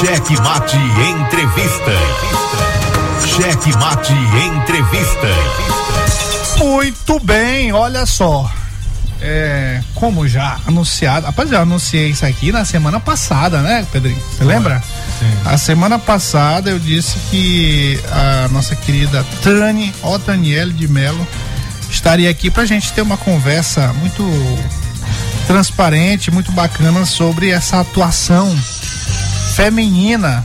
Cheque 0.00 0.34
Mate 0.40 0.78
Entrevista. 0.78 1.92
Cheque 3.26 3.76
Mate 3.76 4.14
Entrevista. 4.14 5.28
Muito 6.56 7.20
bem, 7.20 7.70
olha 7.70 8.06
só. 8.06 8.50
É, 9.20 9.82
como 9.94 10.26
já 10.26 10.58
anunciado, 10.66 11.26
rapaz, 11.26 11.52
eu 11.52 11.60
anunciei 11.60 12.08
isso 12.08 12.24
aqui 12.24 12.50
na 12.50 12.64
semana 12.64 12.98
passada, 12.98 13.60
né, 13.60 13.86
Pedrinho? 13.92 14.18
Você 14.18 14.42
lembra? 14.42 14.82
Sim. 15.18 15.32
A 15.44 15.58
semana 15.58 15.98
passada 15.98 16.70
eu 16.70 16.78
disse 16.78 17.18
que 17.30 18.00
a 18.10 18.48
nossa 18.48 18.74
querida 18.74 19.22
Tani, 19.42 19.94
ó 20.02 20.16
Daniele 20.16 20.72
de 20.72 20.88
Melo, 20.88 21.28
estaria 21.90 22.30
aqui 22.30 22.50
pra 22.50 22.64
gente 22.64 22.90
ter 22.94 23.02
uma 23.02 23.18
conversa 23.18 23.92
muito 23.98 24.24
transparente, 25.46 26.30
muito 26.30 26.50
bacana 26.52 27.04
sobre 27.04 27.50
essa 27.50 27.80
atuação 27.80 28.56
feminina 29.50 30.44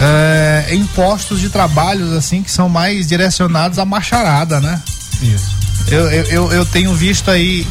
é, 0.00 0.66
em 0.70 0.84
postos 0.86 1.40
de 1.40 1.48
trabalhos 1.48 2.12
assim 2.12 2.42
que 2.42 2.50
são 2.50 2.68
mais 2.68 3.06
direcionados 3.06 3.78
à 3.78 3.84
macharada, 3.84 4.60
né? 4.60 4.80
Isso. 5.22 5.54
Eu, 5.88 6.10
eu, 6.10 6.24
eu, 6.24 6.52
eu 6.52 6.66
tenho 6.66 6.92
visto 6.94 7.30
aí. 7.30 7.66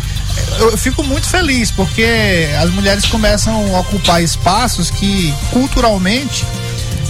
Eu 0.60 0.78
fico 0.78 1.04
muito 1.04 1.28
feliz 1.28 1.72
porque 1.72 2.48
as 2.62 2.70
mulheres 2.70 3.06
começam 3.06 3.76
a 3.76 3.80
ocupar 3.80 4.22
espaços 4.24 4.90
que 4.90 5.34
culturalmente 5.52 6.46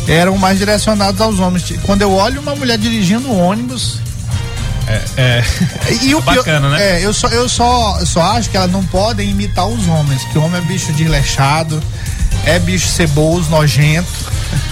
eram 0.08 0.38
mais 0.38 0.58
direcionados 0.60 1.20
aos 1.22 1.40
homens. 1.40 1.64
Quando 1.84 2.02
eu 2.02 2.12
olho 2.12 2.42
uma 2.42 2.56
mulher 2.56 2.78
dirigindo 2.78 3.28
um 3.30 3.40
ônibus. 3.40 4.00
É, 4.88 5.02
é. 5.18 5.44
E 6.04 6.16
o 6.16 6.22
pior- 6.22 6.38
Bacana, 6.38 6.70
né? 6.70 7.00
É, 7.00 7.06
eu 7.06 7.14
só, 7.14 7.28
eu 7.28 7.48
só, 7.48 7.98
eu 8.00 8.06
só 8.06 8.22
acho 8.38 8.50
que 8.50 8.58
elas 8.58 8.72
não 8.72 8.84
podem 8.86 9.30
imitar 9.30 9.66
os 9.68 9.88
homens, 9.88 10.24
que 10.26 10.38
o 10.38 10.44
homem 10.44 10.62
é 10.62 10.66
bicho 10.66 10.92
desleixado, 10.94 11.82
é 12.46 12.60
bicho 12.60 12.88
ceboso, 12.88 13.50
nojento. 13.50 14.08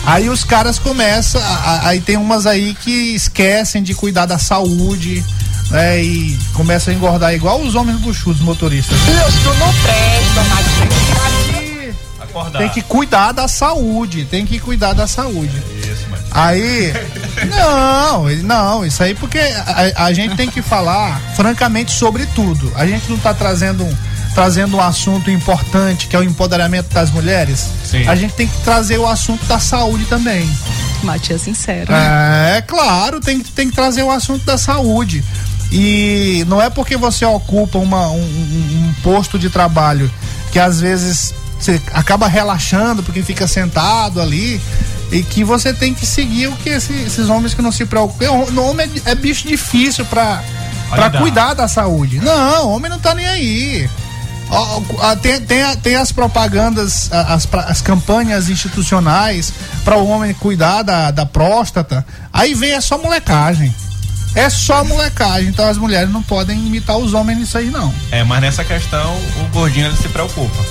Aí 0.05 0.29
os 0.29 0.43
caras 0.43 0.77
começam, 0.79 1.41
aí 1.83 2.01
tem 2.01 2.17
umas 2.17 2.45
aí 2.45 2.73
que 2.75 3.15
esquecem 3.15 3.81
de 3.83 3.93
cuidar 3.93 4.25
da 4.25 4.37
saúde, 4.37 5.23
né? 5.69 6.03
E 6.03 6.37
começam 6.53 6.93
a 6.93 6.97
engordar 6.97 7.33
igual 7.33 7.61
os 7.61 7.75
homens 7.75 7.99
buchudos 7.99 8.41
motoristas. 8.41 8.97
Isso 8.97 9.53
não 9.59 9.73
presta. 9.73 10.41
Acordar. 12.19 12.59
Tem 12.59 12.69
que 12.69 12.81
cuidar 12.81 13.31
da 13.31 13.47
saúde, 13.47 14.25
tem 14.25 14.45
que 14.45 14.59
cuidar 14.59 14.93
da 14.93 15.07
saúde. 15.07 15.51
Isso, 15.83 16.05
mas. 16.09 16.21
Aí, 16.31 16.93
não, 17.49 18.29
não, 18.43 18.85
isso 18.85 19.03
aí 19.03 19.13
porque 19.13 19.39
a, 19.39 20.05
a 20.05 20.13
gente 20.13 20.35
tem 20.35 20.49
que 20.49 20.61
falar 20.61 21.19
francamente 21.35 21.91
sobre 21.91 22.25
tudo. 22.27 22.71
A 22.75 22.85
gente 22.85 23.09
não 23.09 23.17
está 23.17 23.33
trazendo 23.33 23.83
um, 23.83 23.97
trazendo 24.33 24.77
um 24.77 24.81
assunto 24.81 25.29
importante 25.29 26.07
que 26.07 26.15
é 26.15 26.19
o 26.19 26.23
empoderamento 26.23 26.93
das 26.93 27.11
mulheres. 27.11 27.67
Sim. 27.85 28.07
A 28.07 28.15
gente 28.15 28.33
tem 28.33 28.47
que 28.47 28.57
trazer 28.63 28.97
o 28.97 29.07
assunto 29.07 29.45
da 29.45 29.59
saúde 29.59 30.05
também. 30.05 30.49
Matias 31.03 31.41
sincero. 31.41 31.91
É, 31.93 32.61
claro, 32.67 33.19
tem, 33.19 33.39
que- 33.41 33.51
tem 33.51 33.69
que 33.69 33.75
trazer 33.75 34.03
o 34.03 34.11
assunto 34.11 34.45
da 34.45 34.57
saúde. 34.57 35.23
E 35.71 36.43
não 36.47 36.61
é 36.61 36.69
porque 36.69 36.97
você 36.97 37.23
ocupa 37.25 37.77
uma, 37.77 38.07
um, 38.09 38.19
um- 38.21 38.93
posto 39.01 39.39
de 39.39 39.49
trabalho 39.49 40.11
que 40.51 40.59
às 40.59 40.79
vezes 40.81 41.33
você 41.59 41.81
acaba 41.93 42.27
relaxando 42.27 43.01
porque 43.03 43.23
fica 43.23 43.47
sentado 43.47 44.19
ali 44.21 44.59
e 45.11 45.23
que 45.23 45.43
você 45.43 45.73
tem 45.73 45.93
que 45.93 46.05
seguir 46.05 46.47
o 46.47 46.51
que 46.57 46.69
esse- 46.69 46.93
esses 46.93 47.29
homens 47.29 47.53
que 47.53 47.61
não 47.61 47.71
se 47.71 47.85
preocupam. 47.85 48.29
O 48.31 48.69
homem 48.69 48.89
é, 49.05 49.11
é 49.11 49.15
bicho 49.15 49.47
difícil 49.47 50.05
pra, 50.05 50.43
pra 50.89 51.05
Olha, 51.05 51.19
cuidar 51.19 51.53
da 51.53 51.67
saúde. 51.67 52.19
Não, 52.19 52.67
o 52.67 52.71
homem 52.75 52.89
não 52.91 52.99
tá 52.99 53.15
nem 53.15 53.25
aí. 53.25 53.89
Tem, 55.21 55.39
tem, 55.41 55.77
tem 55.77 55.95
as 55.95 56.11
propagandas, 56.11 57.09
as, 57.11 57.47
as 57.53 57.81
campanhas 57.81 58.49
institucionais 58.49 59.53
para 59.83 59.97
o 59.97 60.07
homem 60.07 60.33
cuidar 60.33 60.83
da, 60.83 61.11
da 61.11 61.25
próstata. 61.25 62.05
Aí 62.33 62.53
vem 62.53 62.71
é 62.71 62.81
só 62.81 62.97
molecagem. 62.97 63.73
É 64.35 64.49
só 64.49 64.83
molecagem. 64.83 65.49
Então 65.49 65.67
as 65.67 65.77
mulheres 65.77 66.11
não 66.11 66.23
podem 66.23 66.57
imitar 66.57 66.97
os 66.97 67.13
homens 67.13 67.39
nisso 67.39 67.57
aí, 67.57 67.69
não. 67.69 67.93
É, 68.11 68.23
mas 68.23 68.41
nessa 68.41 68.63
questão 68.63 69.15
o 69.39 69.53
gordinho 69.53 69.87
ele 69.87 69.97
se 69.97 70.09
preocupa. 70.09 70.63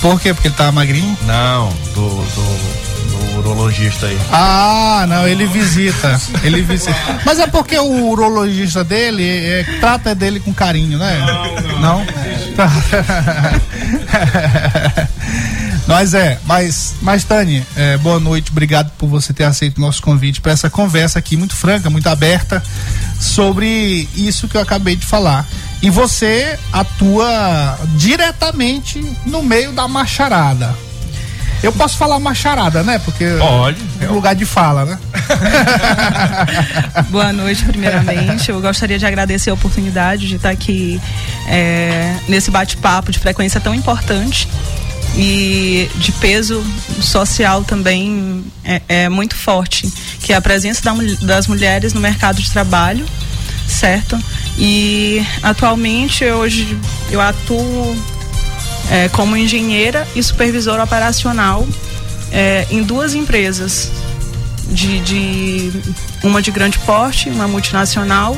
Por 0.00 0.20
quê? 0.20 0.32
Porque 0.32 0.48
ele 0.48 0.54
tá 0.54 0.70
magrinho? 0.70 1.16
Não, 1.22 1.68
do, 1.94 2.08
do, 2.08 3.32
do 3.32 3.38
urologista 3.38 4.06
aí. 4.06 4.18
Ah, 4.30 5.06
não, 5.08 5.26
ele 5.26 5.46
visita. 5.46 6.20
Ele 6.42 6.62
visita. 6.62 6.94
Mas 7.26 7.40
é 7.40 7.46
porque 7.46 7.76
o 7.76 8.08
urologista 8.08 8.84
dele 8.84 9.24
é, 9.26 9.64
trata 9.80 10.14
dele 10.14 10.38
com 10.38 10.52
carinho, 10.54 10.98
né? 10.98 11.18
Não, 11.80 11.80
não. 11.80 12.06
Mas 15.88 16.12
é, 16.12 16.38
mas, 16.44 16.96
mas 17.00 17.24
Tani, 17.24 17.66
é, 17.74 17.96
boa 17.96 18.20
noite, 18.20 18.50
obrigado 18.50 18.90
por 18.98 19.08
você 19.08 19.32
ter 19.32 19.44
aceito 19.44 19.78
o 19.78 19.80
nosso 19.80 20.02
convite 20.02 20.38
para 20.38 20.52
essa 20.52 20.68
conversa 20.68 21.18
aqui 21.18 21.34
muito 21.34 21.56
franca, 21.56 21.88
muito 21.88 22.06
aberta 22.08 22.62
sobre 23.18 24.06
isso 24.14 24.46
que 24.48 24.58
eu 24.58 24.60
acabei 24.60 24.96
de 24.96 25.06
falar. 25.06 25.48
E 25.80 25.88
você 25.88 26.58
atua 26.70 27.78
diretamente 27.96 29.02
no 29.24 29.42
meio 29.42 29.72
da 29.72 29.88
macharada. 29.88 30.76
Eu 31.62 31.72
posso 31.72 31.96
falar 31.96 32.20
macharada, 32.20 32.82
né? 32.82 32.98
Porque 32.98 33.24
Pode. 33.38 33.82
é 34.00 34.10
um 34.10 34.14
lugar 34.14 34.34
de 34.34 34.44
fala, 34.44 34.84
né? 34.84 34.98
Boa 37.10 37.32
noite, 37.32 37.64
primeiramente. 37.64 38.50
Eu 38.50 38.60
gostaria 38.60 38.98
de 38.98 39.06
agradecer 39.06 39.50
a 39.50 39.54
oportunidade 39.54 40.26
de 40.26 40.36
estar 40.36 40.50
aqui 40.50 41.00
é, 41.46 42.14
nesse 42.28 42.50
bate-papo 42.50 43.10
de 43.12 43.18
frequência 43.18 43.60
tão 43.60 43.74
importante 43.74 44.48
e 45.16 45.90
de 45.96 46.12
peso 46.12 46.64
social 47.00 47.64
também 47.64 48.44
é, 48.64 48.82
é 48.88 49.08
muito 49.08 49.34
forte, 49.34 49.90
que 50.20 50.32
é 50.32 50.36
a 50.36 50.40
presença 50.40 50.82
da 50.82 50.92
das 51.22 51.46
mulheres 51.46 51.92
no 51.92 52.00
mercado 52.00 52.40
de 52.40 52.50
trabalho, 52.50 53.06
certo? 53.66 54.18
E 54.56 55.24
atualmente 55.42 56.24
hoje 56.24 56.78
eu 57.10 57.20
atuo 57.20 57.96
é, 58.90 59.08
como 59.08 59.36
engenheira 59.36 60.06
e 60.14 60.22
supervisora 60.22 60.82
operacional 60.82 61.66
é, 62.30 62.66
em 62.70 62.82
duas 62.82 63.14
empresas 63.14 63.90
de, 64.68 65.00
de 65.00 65.72
uma 66.22 66.42
de 66.42 66.50
grande 66.50 66.78
porte, 66.80 67.28
uma 67.28 67.48
multinacional. 67.48 68.36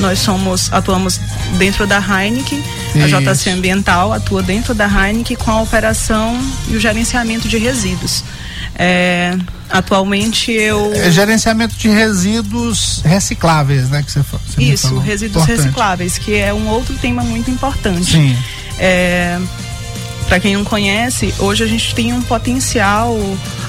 Nós 0.00 0.18
somos 0.18 0.72
atuamos 0.72 1.20
dentro 1.58 1.86
da 1.86 1.98
Heineken, 1.98 2.62
a 2.94 3.06
Isso. 3.06 3.20
JC 3.20 3.50
Ambiental 3.50 4.12
atua 4.12 4.42
dentro 4.42 4.74
da 4.74 4.86
Heineken 4.86 5.36
com 5.36 5.50
a 5.50 5.62
operação 5.62 6.38
e 6.68 6.76
o 6.76 6.80
gerenciamento 6.80 7.48
de 7.48 7.58
resíduos. 7.58 8.24
É, 8.76 9.36
atualmente 9.70 10.50
eu 10.50 10.92
É 10.94 11.08
gerenciamento 11.10 11.76
de 11.76 11.88
resíduos 11.88 13.02
recicláveis, 13.04 13.88
né? 13.88 14.02
Que 14.02 14.10
você, 14.10 14.20
você 14.22 14.62
isso, 14.62 14.98
resíduos 14.98 15.44
Importante. 15.44 15.62
recicláveis, 15.62 16.18
que 16.18 16.34
é 16.34 16.52
um 16.52 16.68
outro 16.68 16.94
tema 16.96 17.22
muito 17.22 17.50
importante. 17.50 18.12
Sim. 18.12 18.36
É, 18.78 19.38
para 20.26 20.40
quem 20.40 20.54
não 20.54 20.64
conhece, 20.64 21.32
hoje 21.38 21.62
a 21.62 21.66
gente 21.66 21.94
tem 21.94 22.12
um 22.12 22.22
potencial 22.22 23.16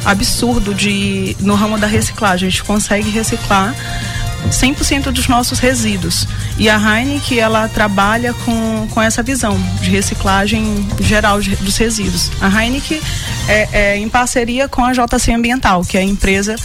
absurdo 0.06 0.74
de 0.74 1.36
no 1.40 1.56
ramo 1.56 1.78
da 1.78 1.88
reciclagem. 1.88 2.48
A 2.48 2.52
gente 2.52 2.64
consegue 2.64 3.10
reciclar 3.10 3.76
100% 4.50 5.12
dos 5.12 5.28
nossos 5.28 5.58
resíduos. 5.60 6.28
E 6.58 6.70
a 6.70 6.78
Heineken, 6.78 7.40
ela 7.40 7.68
trabalha 7.68 8.34
com, 8.46 8.88
com 8.92 9.02
essa 9.02 9.24
visão 9.24 9.60
de 9.82 9.90
reciclagem 9.90 10.88
geral 11.00 11.42
de- 11.42 11.56
dos 11.58 11.76
resíduos. 11.78 12.32
A 12.40 12.48
Heineken 12.48 13.02
é, 13.48 13.68
é 13.72 13.98
em 13.98 14.08
parceria 14.08 14.68
com 14.68 14.84
a 14.86 14.94
JC 14.94 15.34
Ambiental, 15.34 15.84
que 15.84 15.98
é 15.98 16.02
a 16.02 16.04
empresa 16.04 16.56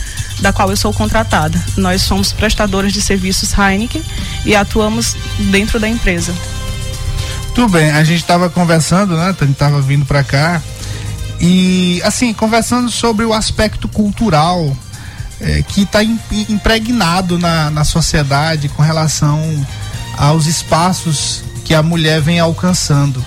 da 0.41 0.53
qual 0.53 0.71
eu 0.71 0.77
sou 0.77 0.93
contratada. 0.93 1.59
Nós 1.77 2.03
somos 2.03 2.33
prestadores 2.33 2.93
de 2.93 3.01
serviços 3.01 3.53
Heineken 3.57 4.03
e 4.45 4.55
atuamos 4.55 5.17
dentro 5.51 5.81
da 5.81 5.89
empresa. 5.89 6.35
Tudo 7.55 7.73
bem, 7.73 7.91
a 7.91 8.05
gente 8.05 8.21
estava 8.21 8.49
conversando, 8.49 9.17
né? 9.17 9.35
A 9.39 9.45
gente 9.45 9.57
tava 9.57 9.81
vindo 9.81 10.05
para 10.07 10.23
cá 10.23 10.63
e 11.41 12.01
assim 12.05 12.33
conversando 12.35 12.91
sobre 12.91 13.25
o 13.25 13.33
aspecto 13.33 13.89
cultural 13.89 14.77
eh, 15.41 15.63
que 15.69 15.83
está 15.83 16.01
impregnado 16.03 17.39
na, 17.39 17.71
na 17.71 17.85
sociedade 17.85 18.69
com 18.69 18.83
relação 18.83 19.41
aos 20.19 20.47
espaços 20.47 21.43
que 21.65 21.75
a 21.75 21.83
mulher 21.83 22.21
vem 22.21 22.39
alcançando. 22.39 23.25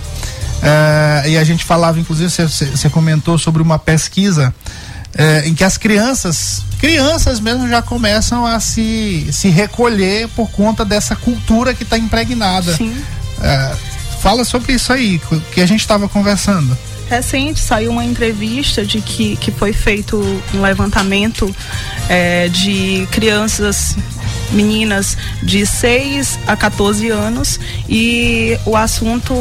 Eh, 0.61 1.23
e 1.31 1.37
a 1.37 1.43
gente 1.43 1.65
falava, 1.65 1.99
inclusive, 1.99 2.29
você- 2.29 2.89
comentou 2.89 3.37
sobre 3.39 3.61
uma 3.61 3.79
pesquisa 3.79 4.53
eh, 5.15 5.43
em 5.47 5.53
que 5.55 5.63
as 5.63 5.77
crianças, 5.77 6.61
crianças 6.79 7.39
mesmo 7.39 7.67
já 7.67 7.81
começam 7.81 8.45
a 8.45 8.59
se, 8.59 9.27
se 9.31 9.49
recolher 9.49 10.27
por 10.29 10.49
conta 10.51 10.85
dessa 10.85 11.15
cultura 11.15 11.73
que 11.73 11.83
está 11.83 11.97
impregnada. 11.97 12.75
Sim. 12.75 12.95
É, 13.41 13.75
fala 14.21 14.45
sobre 14.45 14.73
isso 14.73 14.93
aí, 14.93 15.19
que 15.51 15.59
a 15.61 15.65
gente 15.65 15.81
estava 15.81 16.07
conversando. 16.07 16.77
Recente 17.09 17.59
saiu 17.59 17.91
uma 17.91 18.03
entrevista 18.03 18.85
de 18.85 19.01
que, 19.01 19.35
que 19.37 19.51
foi 19.51 19.73
feito 19.73 20.17
um 20.53 20.61
levantamento 20.61 21.53
é, 22.09 22.47
de 22.47 23.07
crianças, 23.11 23.95
meninas 24.51 25.17
de 25.41 25.65
6 25.65 26.39
a 26.47 26.55
14 26.55 27.09
anos 27.09 27.59
e 27.87 28.57
o 28.65 28.75
assunto 28.75 29.33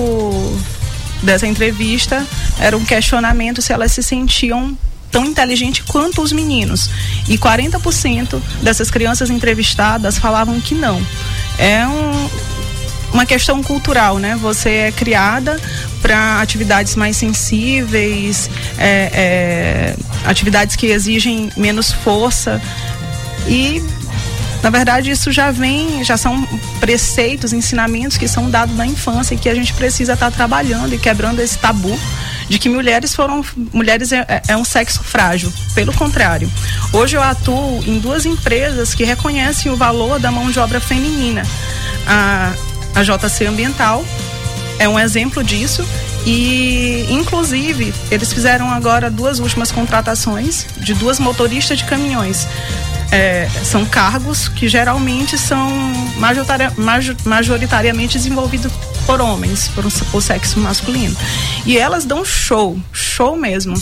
dessa 1.23 1.47
entrevista 1.47 2.27
era 2.59 2.77
um 2.77 2.85
questionamento 2.85 3.63
se 3.63 3.73
elas 3.73 3.93
se 3.93 4.03
sentiam 4.03 4.77
tão 5.13 5.27
inteligente 5.27 5.85
quanto 5.85 6.23
os 6.23 6.33
meninos. 6.33 6.91
E 7.29 7.37
40% 7.37 8.41
dessas 8.63 8.91
crianças 8.91 9.31
entrevistadas 9.31 10.19
falavam 10.19 10.61
que 10.61 10.75
não. 10.75 11.01
É 11.59 11.87
um, 11.87 12.31
uma 13.13 13.27
questão 13.27 13.63
cultural, 13.63 14.19
né? 14.19 14.37
Você 14.41 14.71
é 14.71 14.93
criada 14.93 15.61
para 16.01 16.41
atividades 16.41 16.97
mais 16.97 17.17
sensíveis, 17.17 18.51
é, 18.79 19.11
é, 19.13 19.97
atividades 20.25 20.77
que 20.77 20.87
exigem 20.87 21.51
menos 21.57 21.93
força 21.93 22.61
e 23.47 23.83
na 24.63 24.71
verdade, 24.71 25.11
isso 25.11 25.33
já 25.33 25.51
vem, 25.51 26.05
já 26.05 26.17
são 26.17 26.47
preceitos, 26.79 27.53
ensinamentos 27.53 28.17
que 28.17 28.29
são 28.29 28.49
dados 28.49 28.77
na 28.77 28.87
infância 28.87 29.35
e 29.35 29.39
que 29.39 29.49
a 29.49 29.55
gente 29.55 29.75
precisa 29.75 30.13
estar 30.13 30.31
tá 30.31 30.37
trabalhando 30.37 30.95
e 30.95 30.99
quebrando 30.99 31.41
esse 31.41 31.59
tabu 31.59 31.99
de 32.49 32.61
que 32.61 32.69
mulheres 32.69 33.13
foram 33.13 33.45
mulheres 33.73 34.13
é, 34.13 34.25
é, 34.29 34.43
é, 34.49 34.57
um 34.57 34.65
sexo 34.65 35.03
frágil. 35.03 35.53
Pelo 35.75 35.93
contrário, 35.93 36.51
hoje 36.93 37.17
eu 37.17 37.23
atuo 37.23 37.83
em 37.85 37.99
duas 37.99 38.25
empresas 38.25 38.95
que 38.95 39.03
reconhecem 39.03 39.73
o 39.73 39.77
valor 39.77 40.21
da 40.21 40.31
mão 40.31 40.49
de 40.49 40.61
obra 40.61 40.81
feminina. 40.81 41.43
A, 42.07 42.53
a 42.95 43.03
JC 43.03 43.47
Ambiental 43.47 44.05
é 44.79 44.89
um 44.89 44.99
exemplo 44.99 45.43
disso 45.43 45.87
e, 46.27 47.07
inclusive, 47.11 47.93
eles 48.11 48.33
fizeram 48.33 48.71
agora 48.71 49.11
duas 49.11 49.39
últimas 49.39 49.73
contratações 49.73 50.67
de 50.79 50.95
duas 50.95 51.19
motoristas 51.19 51.79
de 51.79 51.85
caminhões 51.85 52.47
é, 53.13 53.47
são 53.63 53.85
cargos 53.85 54.49
que 54.49 54.67
geralmente 54.67 55.37
são 55.37 55.71
majoritariamente 57.27 58.17
desenvolvidos 58.17 58.73
por 59.05 59.21
homens, 59.21 59.69
por, 59.69 59.85
por 60.11 60.23
sexo 60.23 60.59
masculino. 60.59 61.15
E 61.67 61.77
elas 61.77 62.07
dão 62.07 62.25
show, 62.25 62.81
show 62.91 63.37
mesmo. 63.37 63.75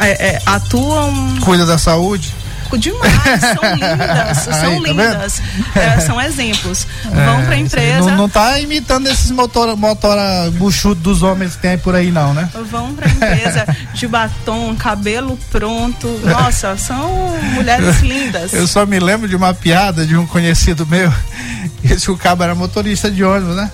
É, 0.00 0.28
é, 0.28 0.42
atuam. 0.46 1.12
Cuida 1.44 1.66
da 1.66 1.76
saúde? 1.76 2.32
Demais, 2.78 3.40
são 3.40 3.74
lindas, 3.74 4.38
são 4.38 4.54
Aí, 4.54 4.82
tá 4.82 4.88
lindas, 4.88 5.42
é, 5.74 6.00
são 6.00 6.20
exemplos. 6.20 6.86
É, 7.04 7.24
Vão 7.24 7.44
pra 7.44 7.56
empresa. 7.56 8.10
Não, 8.10 8.16
não 8.16 8.28
tá 8.28 8.58
imitando 8.58 9.06
esses 9.08 9.30
motor, 9.30 9.76
motora 9.76 10.50
buchudo 10.52 11.00
dos 11.00 11.22
homens 11.22 11.56
que 11.56 11.62
tem 11.62 11.78
por 11.78 11.94
aí, 11.94 12.10
não, 12.10 12.34
né? 12.34 12.48
Vão 12.70 12.94
pra 12.94 13.08
empresa 13.08 13.66
de 13.94 14.06
batom, 14.06 14.74
cabelo 14.76 15.38
pronto. 15.50 16.08
Nossa, 16.24 16.76
são 16.76 17.38
mulheres 17.54 18.00
lindas. 18.00 18.52
Eu 18.52 18.66
só 18.66 18.84
me 18.86 18.98
lembro 18.98 19.28
de 19.28 19.36
uma 19.36 19.54
piada 19.54 20.06
de 20.06 20.16
um 20.16 20.26
conhecido 20.26 20.86
meu. 20.86 21.12
Esse 21.82 22.10
o 22.10 22.16
cabo 22.16 22.42
era 22.42 22.54
motorista 22.54 23.10
de 23.10 23.22
ônibus, 23.22 23.56
né? 23.56 23.70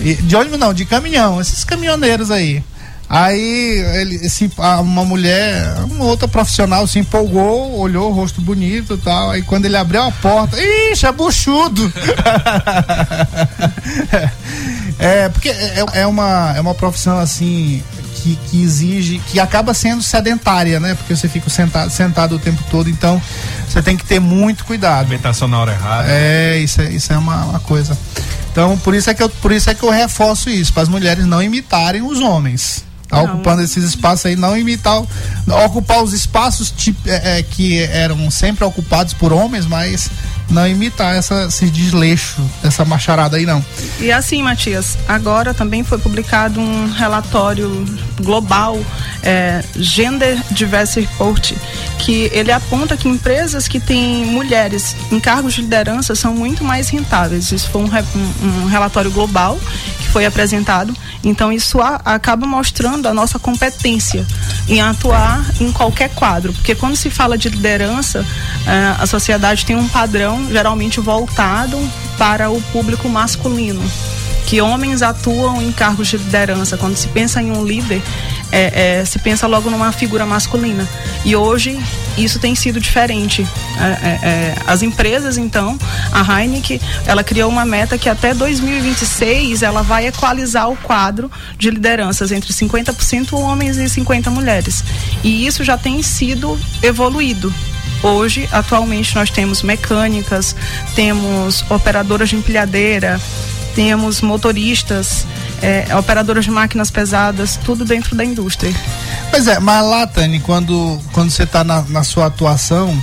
E, 0.00 0.14
de 0.14 0.34
ônibus 0.34 0.58
não, 0.58 0.72
de 0.72 0.84
caminhão, 0.84 1.40
esses 1.40 1.64
caminhoneiros 1.64 2.30
aí. 2.30 2.62
Aí 3.12 3.84
ele, 4.00 4.26
se, 4.30 4.50
uma 4.56 5.04
mulher, 5.04 5.84
uma 5.90 6.06
outra 6.06 6.26
profissional 6.26 6.86
se 6.86 6.98
empolgou, 6.98 7.78
olhou 7.78 8.10
o 8.10 8.14
rosto 8.14 8.40
bonito 8.40 8.94
e 8.94 8.96
tal. 8.96 9.32
Aí 9.32 9.42
quando 9.42 9.66
ele 9.66 9.76
abriu 9.76 10.00
a 10.00 10.10
porta, 10.10 10.56
ixi, 10.58 11.04
é 11.04 11.12
buchudo! 11.12 11.92
é, 14.98 15.28
porque 15.28 15.50
é, 15.50 15.84
é, 15.92 16.06
uma, 16.06 16.54
é 16.56 16.60
uma 16.62 16.74
profissão 16.74 17.18
assim 17.18 17.82
que, 18.14 18.34
que, 18.48 18.62
exige, 18.62 19.18
que 19.26 19.38
acaba 19.38 19.74
sendo 19.74 20.02
sedentária, 20.02 20.80
né? 20.80 20.94
Porque 20.94 21.14
você 21.14 21.28
fica 21.28 21.50
sentado, 21.50 21.90
sentado 21.90 22.36
o 22.36 22.38
tempo 22.38 22.64
todo, 22.70 22.88
então 22.88 23.20
você 23.68 23.82
tem 23.82 23.94
que 23.94 24.06
ter 24.06 24.20
muito 24.20 24.64
cuidado. 24.64 25.00
Alimentação 25.00 25.46
na 25.46 25.58
hora 25.58 25.72
errada. 25.72 26.08
É, 26.08 26.58
isso 26.60 26.80
é, 26.80 26.90
isso 26.90 27.12
é 27.12 27.18
uma, 27.18 27.44
uma 27.44 27.60
coisa. 27.60 27.94
Então, 28.50 28.78
por 28.78 28.94
isso 28.94 29.10
é 29.10 29.14
que 29.14 29.22
eu, 29.22 29.28
por 29.28 29.52
isso 29.52 29.68
é 29.68 29.74
que 29.74 29.82
eu 29.82 29.90
reforço 29.90 30.48
isso, 30.48 30.72
para 30.72 30.82
as 30.82 30.88
mulheres 30.88 31.26
não 31.26 31.42
imitarem 31.42 32.00
os 32.00 32.18
homens. 32.18 32.90
Tá 33.12 33.20
ocupando 33.20 33.60
esses 33.60 33.84
espaços 33.84 34.24
aí, 34.24 34.36
não 34.36 34.56
imitar, 34.56 35.02
ocupar 35.66 36.02
os 36.02 36.14
espaços 36.14 36.70
tipo, 36.70 36.98
é, 37.06 37.42
que 37.42 37.78
eram 37.82 38.30
sempre 38.30 38.64
ocupados 38.64 39.12
por 39.12 39.34
homens, 39.34 39.66
mas 39.66 40.10
não 40.48 40.66
imitar 40.66 41.14
essa, 41.14 41.44
esse 41.44 41.66
desleixo 41.66 42.40
dessa 42.62 42.86
macharada 42.86 43.36
aí, 43.36 43.44
não. 43.44 43.62
E 44.00 44.10
assim, 44.10 44.42
Matias, 44.42 44.96
agora 45.06 45.52
também 45.52 45.84
foi 45.84 45.98
publicado 45.98 46.58
um 46.58 46.90
relatório 46.90 47.84
global, 48.22 48.78
é, 49.22 49.62
Gender 49.76 50.38
Diversity 50.50 51.00
Report, 51.00 51.52
que 51.98 52.30
ele 52.32 52.50
aponta 52.50 52.96
que 52.96 53.08
empresas 53.08 53.68
que 53.68 53.78
têm 53.78 54.26
mulheres 54.26 54.96
em 55.10 55.20
cargos 55.20 55.54
de 55.54 55.62
liderança 55.62 56.14
são 56.14 56.34
muito 56.34 56.64
mais 56.64 56.88
rentáveis. 56.88 57.52
Isso 57.52 57.70
foi 57.70 57.82
um, 57.82 57.86
um, 57.86 58.62
um 58.62 58.66
relatório 58.66 59.10
global 59.10 59.58
que 59.98 60.08
foi 60.08 60.26
apresentado. 60.26 60.94
Então 61.24 61.52
isso 61.52 61.80
a, 61.80 62.00
acaba 62.04 62.46
mostrando 62.46 63.06
a 63.06 63.14
nossa 63.14 63.38
competência 63.38 64.26
em 64.68 64.80
atuar 64.80 65.44
em 65.60 65.70
qualquer 65.70 66.10
quadro, 66.10 66.52
porque 66.52 66.74
quando 66.74 66.96
se 66.96 67.10
fala 67.10 67.38
de 67.38 67.48
liderança, 67.48 68.26
eh, 68.66 68.96
a 68.98 69.06
sociedade 69.06 69.64
tem 69.64 69.76
um 69.76 69.88
padrão 69.88 70.48
geralmente 70.50 71.00
voltado 71.00 71.78
para 72.18 72.50
o 72.50 72.60
público 72.72 73.08
masculino 73.08 73.82
que 74.46 74.60
homens 74.60 75.02
atuam 75.02 75.60
em 75.62 75.72
cargos 75.72 76.08
de 76.08 76.16
liderança. 76.16 76.76
Quando 76.76 76.96
se 76.96 77.08
pensa 77.08 77.40
em 77.40 77.50
um 77.50 77.64
líder, 77.64 78.02
é, 78.50 79.00
é, 79.00 79.04
se 79.04 79.18
pensa 79.18 79.46
logo 79.46 79.70
numa 79.70 79.92
figura 79.92 80.26
masculina. 80.26 80.86
E 81.24 81.34
hoje 81.34 81.78
isso 82.16 82.38
tem 82.38 82.54
sido 82.54 82.80
diferente. 82.80 83.46
É, 83.78 83.84
é, 83.84 84.28
é 84.28 84.54
as 84.66 84.82
empresas, 84.82 85.38
então, 85.38 85.78
a 86.12 86.40
Heineken, 86.40 86.80
ela 87.06 87.24
criou 87.24 87.50
uma 87.50 87.64
meta 87.64 87.96
que 87.96 88.08
até 88.08 88.34
2026 88.34 89.62
ela 89.62 89.82
vai 89.82 90.06
equalizar 90.06 90.70
o 90.70 90.76
quadro 90.76 91.30
de 91.56 91.70
lideranças 91.70 92.30
entre 92.32 92.52
50% 92.52 93.32
homens 93.32 93.76
e 93.78 93.88
50 93.88 94.30
mulheres. 94.30 94.84
E 95.24 95.46
isso 95.46 95.64
já 95.64 95.78
tem 95.78 96.02
sido 96.02 96.58
evoluído. 96.82 97.52
Hoje, 98.02 98.48
atualmente, 98.50 99.14
nós 99.14 99.30
temos 99.30 99.62
mecânicas, 99.62 100.56
temos 100.94 101.64
operadoras 101.70 102.28
de 102.28 102.36
empilhadeira, 102.36 103.20
temos 103.74 104.20
motoristas, 104.20 105.26
é, 105.60 105.96
operadoras 105.96 106.44
de 106.44 106.50
máquinas 106.50 106.90
pesadas, 106.90 107.58
tudo 107.64 107.84
dentro 107.84 108.14
da 108.14 108.24
indústria. 108.24 108.72
Pois 109.30 109.46
é, 109.46 109.58
mas 109.58 109.84
lá, 109.84 110.06
Tani, 110.06 110.40
quando, 110.40 111.00
quando 111.12 111.30
você 111.30 111.44
está 111.44 111.64
na, 111.64 111.82
na 111.82 112.04
sua 112.04 112.26
atuação, 112.26 113.02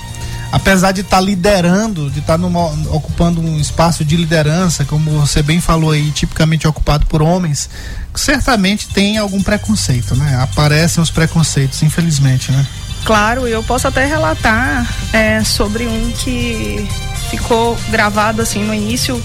apesar 0.51 0.92
de 0.92 1.01
estar 1.01 1.18
tá 1.18 1.21
liderando, 1.21 2.10
de 2.10 2.19
estar 2.19 2.38
tá 2.38 2.45
ocupando 2.92 3.42
um 3.42 3.60
espaço 3.60 4.04
de 4.04 4.16
liderança, 4.16 4.86
como 4.86 5.12
você 5.12 5.42
bem 5.42 5.60
falou 5.60 5.92
aí, 5.92 6.12
tipicamente 6.12 6.68
ocupado 6.68 7.06
por 7.06 7.22
homens, 7.22 7.69
certamente 8.15 8.88
tem 8.89 9.18
algum 9.18 9.42
preconceito, 9.42 10.15
né? 10.15 10.39
Aparecem 10.42 11.01
os 11.01 11.10
preconceitos, 11.10 11.81
infelizmente, 11.83 12.51
né? 12.51 12.65
Claro, 13.05 13.48
eu 13.48 13.63
posso 13.63 13.88
até 13.88 14.05
relatar 14.05 14.86
é, 15.13 15.43
sobre 15.43 15.88
um 15.88 16.12
que 16.12 16.88
ficou 17.29 17.77
gravado 17.89 18.41
assim 18.41 18.63
no 18.63 18.74
início 18.74 19.21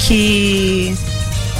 que 0.00 0.96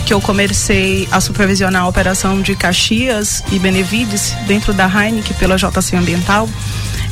que 0.05 0.15
eu 0.15 0.21
comecei 0.21 1.09
a 1.11 1.21
supervisionar 1.21 1.83
a 1.83 1.89
operação 1.89 2.41
de 2.41 2.55
Caxias 2.55 3.43
e 3.51 3.59
Benevides 3.59 4.37
dentro 4.47 4.73
da 4.73 4.87
Heineken 4.87 5.37
pela 5.37 5.57
JC 5.57 5.97
Ambiental, 5.97 6.49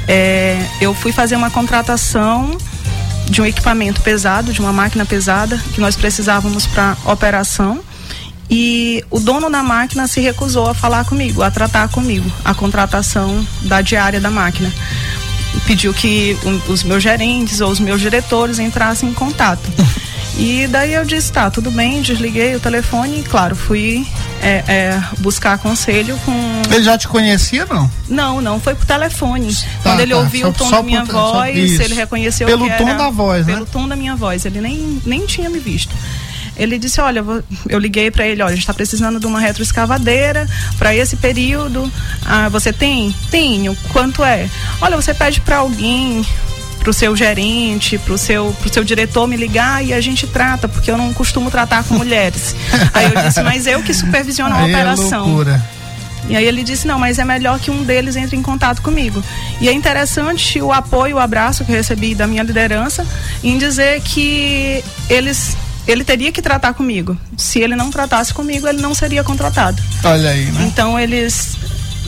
é, 0.06 0.64
eu 0.80 0.94
fui 0.94 1.10
fazer 1.10 1.34
uma 1.34 1.50
contratação 1.50 2.56
de 3.24 3.42
um 3.42 3.44
equipamento 3.44 4.00
pesado, 4.00 4.52
de 4.52 4.60
uma 4.60 4.72
máquina 4.72 5.04
pesada 5.04 5.58
que 5.74 5.80
nós 5.80 5.96
precisávamos 5.96 6.68
para 6.68 6.96
operação 7.04 7.82
e 8.48 9.04
o 9.10 9.18
dono 9.18 9.50
da 9.50 9.62
máquina 9.62 10.06
se 10.06 10.20
recusou 10.20 10.68
a 10.68 10.74
falar 10.74 11.04
comigo, 11.04 11.42
a 11.42 11.50
tratar 11.50 11.88
comigo 11.88 12.30
a 12.44 12.54
contratação 12.54 13.44
da 13.62 13.80
diária 13.80 14.20
da 14.20 14.30
máquina. 14.30 14.72
Pediu 15.66 15.92
que 15.94 16.36
os 16.68 16.82
meus 16.82 17.02
gerentes 17.02 17.60
ou 17.60 17.70
os 17.70 17.80
meus 17.80 18.00
diretores 18.00 18.58
entrassem 18.58 19.08
em 19.08 19.14
contato. 19.14 19.68
E 20.36 20.66
daí 20.66 20.94
eu 20.94 21.04
disse, 21.04 21.32
tá, 21.32 21.48
tudo 21.48 21.70
bem, 21.70 22.02
desliguei 22.02 22.56
o 22.56 22.60
telefone 22.60 23.20
e, 23.20 23.22
claro, 23.22 23.54
fui 23.54 24.04
é, 24.42 24.64
é, 24.66 25.02
buscar 25.18 25.58
conselho 25.58 26.18
com. 26.24 26.32
Ele 26.72 26.82
já 26.82 26.98
te 26.98 27.06
conhecia, 27.06 27.64
não? 27.66 27.90
Não, 28.08 28.40
não, 28.40 28.58
foi 28.58 28.74
por 28.74 28.84
telefone. 28.84 29.54
Tá, 29.54 29.62
Quando 29.84 30.00
ele 30.00 30.12
tá, 30.12 30.18
ouviu 30.18 30.42
só, 30.42 30.48
o 30.48 30.52
tom 30.52 30.70
da 30.70 30.82
minha 30.82 31.06
por, 31.06 31.12
voz, 31.12 31.80
ele 31.80 31.94
reconheceu 31.94 32.48
Pelo 32.48 32.68
que 32.68 32.76
tom 32.76 32.96
da 32.96 33.10
voz, 33.10 33.46
Pelo 33.46 33.60
né? 33.60 33.66
tom 33.70 33.86
da 33.86 33.94
minha 33.94 34.16
voz, 34.16 34.44
ele 34.44 34.60
nem, 34.60 35.00
nem 35.06 35.24
tinha 35.24 35.48
me 35.48 35.60
visto 35.60 35.94
ele 36.56 36.78
disse 36.78 37.00
olha 37.00 37.24
eu 37.68 37.78
liguei 37.78 38.10
para 38.10 38.26
ele 38.26 38.42
olha 38.42 38.52
a 38.52 38.54
gente 38.54 38.62
está 38.62 38.74
precisando 38.74 39.18
de 39.18 39.26
uma 39.26 39.40
retroescavadeira 39.40 40.48
para 40.78 40.94
esse 40.94 41.16
período 41.16 41.90
ah, 42.24 42.48
você 42.48 42.72
tem 42.72 43.14
tenho 43.30 43.76
quanto 43.92 44.24
é 44.24 44.48
olha 44.80 44.96
você 44.96 45.12
pede 45.12 45.40
para 45.40 45.56
alguém 45.58 46.24
pro 46.84 46.92
seu 46.92 47.16
gerente, 47.16 47.96
pro 47.96 48.18
seu, 48.18 48.54
pro 48.60 48.72
seu 48.72 48.84
diretor 48.84 49.26
me 49.26 49.36
ligar 49.38 49.82
e 49.82 49.94
a 49.94 50.00
gente 50.02 50.26
trata, 50.26 50.68
porque 50.68 50.90
eu 50.90 50.98
não 50.98 51.14
costumo 51.14 51.50
tratar 51.50 51.82
com 51.82 51.94
mulheres. 51.94 52.54
aí 52.92 53.06
eu 53.06 53.22
disse, 53.22 53.42
mas 53.42 53.66
eu 53.66 53.82
que 53.82 53.94
supervisiono 53.94 54.54
a 54.54 54.60
é 54.60 54.64
operação. 54.66 55.42
É. 55.48 55.60
E 56.28 56.36
aí 56.36 56.44
ele 56.44 56.62
disse, 56.62 56.86
não, 56.86 56.98
mas 56.98 57.18
é 57.18 57.24
melhor 57.24 57.58
que 57.58 57.70
um 57.70 57.82
deles 57.82 58.16
entre 58.16 58.36
em 58.36 58.42
contato 58.42 58.82
comigo. 58.82 59.22
E 59.60 59.68
é 59.68 59.72
interessante 59.72 60.60
o 60.60 60.72
apoio, 60.72 61.16
o 61.16 61.18
abraço 61.18 61.64
que 61.64 61.72
eu 61.72 61.76
recebi 61.76 62.14
da 62.14 62.26
minha 62.26 62.42
liderança 62.42 63.06
em 63.42 63.56
dizer 63.56 64.00
que 64.02 64.84
eles 65.08 65.56
ele 65.86 66.04
teria 66.04 66.32
que 66.32 66.40
tratar 66.40 66.74
comigo. 66.74 67.16
Se 67.36 67.60
ele 67.60 67.76
não 67.76 67.90
tratasse 67.90 68.32
comigo, 68.32 68.66
ele 68.66 68.80
não 68.80 68.94
seria 68.94 69.22
contratado. 69.22 69.82
Olha 70.02 70.30
aí, 70.30 70.46
né? 70.46 70.64
Então 70.66 70.98
eles 70.98 71.56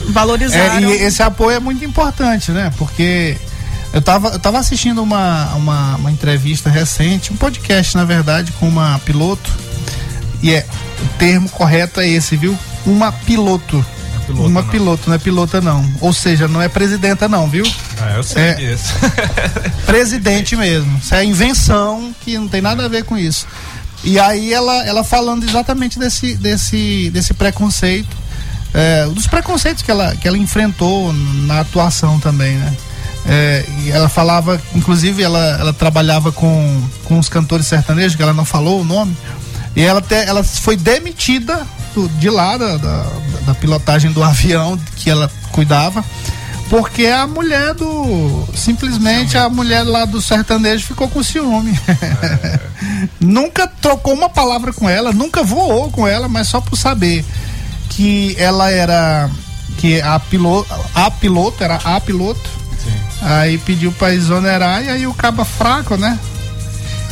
valorizaram. 0.09 0.89
É, 0.89 0.97
e 0.97 1.03
esse 1.03 1.21
apoio 1.21 1.57
é 1.57 1.59
muito 1.59 1.83
importante, 1.85 2.51
né? 2.51 2.71
Porque 2.77 3.37
eu 3.93 3.99
estava 3.99 4.29
eu 4.29 4.39
tava 4.39 4.59
assistindo 4.59 5.01
uma, 5.01 5.53
uma, 5.55 5.95
uma, 5.95 6.11
entrevista 6.11 6.69
recente, 6.69 7.31
um 7.31 7.37
podcast, 7.37 7.95
na 7.95 8.05
verdade, 8.05 8.51
com 8.53 8.67
uma 8.67 8.99
piloto. 8.99 9.51
E 10.41 10.53
é, 10.53 10.65
o 11.01 11.17
termo 11.17 11.49
correto 11.49 11.99
é 11.99 12.07
esse, 12.07 12.35
viu? 12.35 12.57
Uma 12.85 13.11
piloto. 13.11 13.83
É 14.15 14.25
piloto 14.25 14.49
uma 14.49 14.61
não. 14.61 14.69
piloto, 14.69 15.09
não 15.09 15.15
é 15.15 15.19
pilota 15.19 15.61
não. 15.61 15.89
Ou 16.01 16.13
seja, 16.13 16.47
não 16.47 16.61
é 16.61 16.67
presidenta 16.67 17.27
não, 17.27 17.47
viu? 17.47 17.65
Ah, 18.01 18.13
eu 18.15 18.23
sei 18.23 18.43
é 18.43 18.53
disso. 18.55 18.93
presidente 19.85 20.55
mesmo. 20.55 20.97
Isso 20.97 21.15
é 21.15 21.23
invenção 21.23 22.13
que 22.21 22.37
não 22.37 22.47
tem 22.47 22.61
nada 22.61 22.85
a 22.85 22.87
ver 22.87 23.03
com 23.03 23.17
isso. 23.17 23.47
E 24.03 24.19
aí 24.19 24.53
ela, 24.53 24.85
ela 24.85 25.03
falando 25.03 25.43
exatamente 25.43 25.97
desse, 25.97 26.35
desse, 26.35 27.09
desse 27.09 27.33
preconceito, 27.33 28.15
é, 28.73 29.05
dos 29.07 29.27
preconceitos 29.27 29.81
que 29.81 29.89
ela, 29.89 30.15
que 30.15 30.27
ela 30.27 30.37
enfrentou 30.37 31.11
na 31.13 31.61
atuação 31.61 32.19
também, 32.19 32.55
né? 32.55 32.75
É, 33.29 33.65
ela 33.89 34.07
falava, 34.07 34.61
inclusive 34.73 35.21
ela, 35.21 35.57
ela 35.59 35.73
trabalhava 35.73 36.31
com, 36.31 36.81
com 37.03 37.19
os 37.19 37.27
cantores 37.27 37.67
sertanejos, 37.67 38.15
que 38.15 38.21
ela 38.21 38.33
não 38.33 38.45
falou 38.45 38.81
o 38.81 38.85
nome, 38.85 39.17
e 39.75 39.81
ela, 39.81 40.01
te, 40.01 40.15
ela 40.15 40.43
foi 40.43 40.77
demitida 40.77 41.67
do, 41.93 42.07
de 42.07 42.29
lá 42.29 42.55
da, 42.55 42.77
da, 42.77 43.05
da, 43.47 43.55
pilotagem 43.55 44.11
do 44.11 44.23
avião 44.25 44.79
que 44.95 45.09
ela 45.09 45.29
cuidava, 45.51 46.03
porque 46.69 47.07
a 47.07 47.25
mulher 47.27 47.73
do. 47.73 48.47
Simplesmente 48.53 49.37
a 49.37 49.49
mulher 49.49 49.83
lá 49.83 50.05
do 50.05 50.21
sertanejo 50.21 50.85
ficou 50.85 51.07
com 51.07 51.23
ciúme. 51.23 51.77
É. 51.87 52.59
nunca 53.19 53.67
trocou 53.67 54.13
uma 54.13 54.29
palavra 54.29 54.73
com 54.73 54.89
ela, 54.89 55.11
nunca 55.11 55.43
voou 55.43 55.91
com 55.91 56.07
ela, 56.07 56.27
mas 56.27 56.47
só 56.47 56.61
por 56.61 56.75
saber 56.75 57.23
que 57.89 58.35
ela 58.37 58.69
era. 58.69 59.29
Que 59.77 60.01
a 60.01 60.19
piloto, 60.19 60.73
a 60.95 61.11
piloto 61.11 61.63
era 61.63 61.75
a 61.75 62.01
piloto 62.01 62.49
Aí 63.21 63.57
pediu 63.57 63.91
para 63.91 64.13
exonerar 64.13 64.83
e 64.83 64.89
aí 64.89 65.07
o 65.07 65.13
caba 65.13 65.43
fraco, 65.43 65.97
né? 65.97 66.19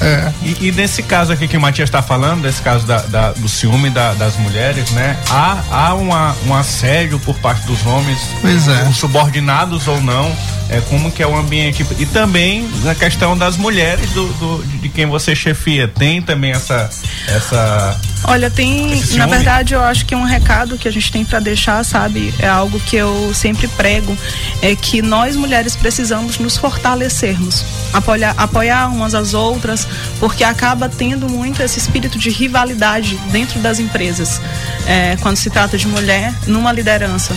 É. 0.01 0.31
E, 0.41 0.67
e, 0.67 0.71
nesse 0.71 1.03
caso 1.03 1.31
aqui 1.31 1.47
que 1.47 1.57
o 1.57 1.61
Matias 1.61 1.87
está 1.87 2.01
falando, 2.01 2.41
desse 2.41 2.61
caso 2.61 2.85
da, 2.85 2.97
da, 3.03 3.31
do 3.31 3.47
ciúme 3.47 3.89
da, 3.89 4.13
das 4.13 4.35
mulheres, 4.37 4.91
né? 4.91 5.17
Há, 5.29 5.63
há 5.71 5.93
uma, 5.93 6.35
um 6.45 6.53
assédio 6.53 7.19
por 7.19 7.35
parte 7.37 7.65
dos 7.65 7.85
homens, 7.85 8.19
pois 8.41 8.67
é. 8.67 8.91
subordinados 8.91 9.87
ou 9.87 10.01
não, 10.01 10.35
é, 10.69 10.81
como 10.81 11.11
que 11.11 11.23
é 11.23 11.27
o 11.27 11.35
ambiente. 11.35 11.85
E 11.97 12.05
também 12.05 12.69
na 12.83 12.93
questão 12.93 13.37
das 13.37 13.57
mulheres, 13.57 14.09
do, 14.11 14.27
do 14.33 14.63
de 14.81 14.89
quem 14.89 15.05
você 15.05 15.35
chefia, 15.35 15.87
tem 15.87 16.21
também 16.21 16.51
essa. 16.51 16.89
essa 17.27 17.99
Olha, 18.27 18.49
tem, 18.49 19.01
na 19.15 19.27
verdade, 19.27 19.73
eu 19.73 19.83
acho 19.83 20.05
que 20.05 20.15
um 20.15 20.23
recado 20.23 20.77
que 20.77 20.87
a 20.87 20.91
gente 20.91 21.11
tem 21.11 21.23
para 21.23 21.39
deixar, 21.39 21.83
sabe, 21.83 22.33
é 22.39 22.47
algo 22.47 22.79
que 22.79 22.95
eu 22.95 23.31
sempre 23.33 23.67
prego, 23.67 24.17
é 24.61 24.75
que 24.75 25.01
nós 25.01 25.35
mulheres 25.35 25.75
precisamos 25.75 26.39
nos 26.39 26.57
fortalecermos, 26.57 27.63
apoiar, 27.93 28.33
apoiar 28.37 28.87
umas 28.87 29.13
às 29.13 29.33
outras, 29.33 29.87
porque 30.19 30.43
acaba 30.43 30.89
tendo 30.89 31.29
muito 31.29 31.61
esse 31.61 31.77
espírito 31.77 32.17
de 32.17 32.29
rivalidade 32.29 33.15
dentro 33.31 33.59
das 33.59 33.79
empresas, 33.79 34.41
é, 34.87 35.17
quando 35.21 35.37
se 35.37 35.49
trata 35.49 35.77
de 35.77 35.87
mulher 35.87 36.33
numa 36.47 36.71
liderança 36.71 37.33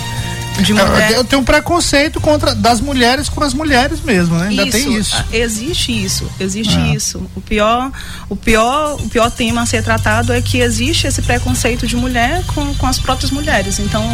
de 0.62 0.72
mulher. 0.72 1.12
Eu 1.12 1.24
tenho 1.24 1.42
um 1.42 1.44
preconceito 1.44 2.20
contra 2.20 2.54
das 2.54 2.80
mulheres 2.80 3.28
com 3.28 3.42
as 3.42 3.54
mulheres 3.54 4.00
mesmo, 4.00 4.36
né? 4.36 4.48
Ainda 4.48 4.64
isso, 4.64 4.78
tem 4.78 4.94
isso. 4.94 5.16
Ah, 5.16 5.24
existe 5.32 6.04
isso, 6.04 6.30
existe 6.38 6.76
ah. 6.76 6.94
isso. 6.94 7.22
O 7.34 7.40
pior, 7.40 7.90
o 8.28 8.36
pior, 8.36 8.94
o 9.00 9.08
pior 9.08 9.30
tema 9.30 9.62
a 9.62 9.66
ser 9.66 9.82
tratado 9.82 10.32
é 10.32 10.40
que 10.40 10.58
existe 10.58 11.06
esse 11.06 11.22
preconceito 11.22 11.86
de 11.86 11.96
mulher 11.96 12.42
com, 12.46 12.74
com 12.74 12.86
as 12.86 12.98
próprias 12.98 13.30
mulheres. 13.30 13.78
Então, 13.78 14.04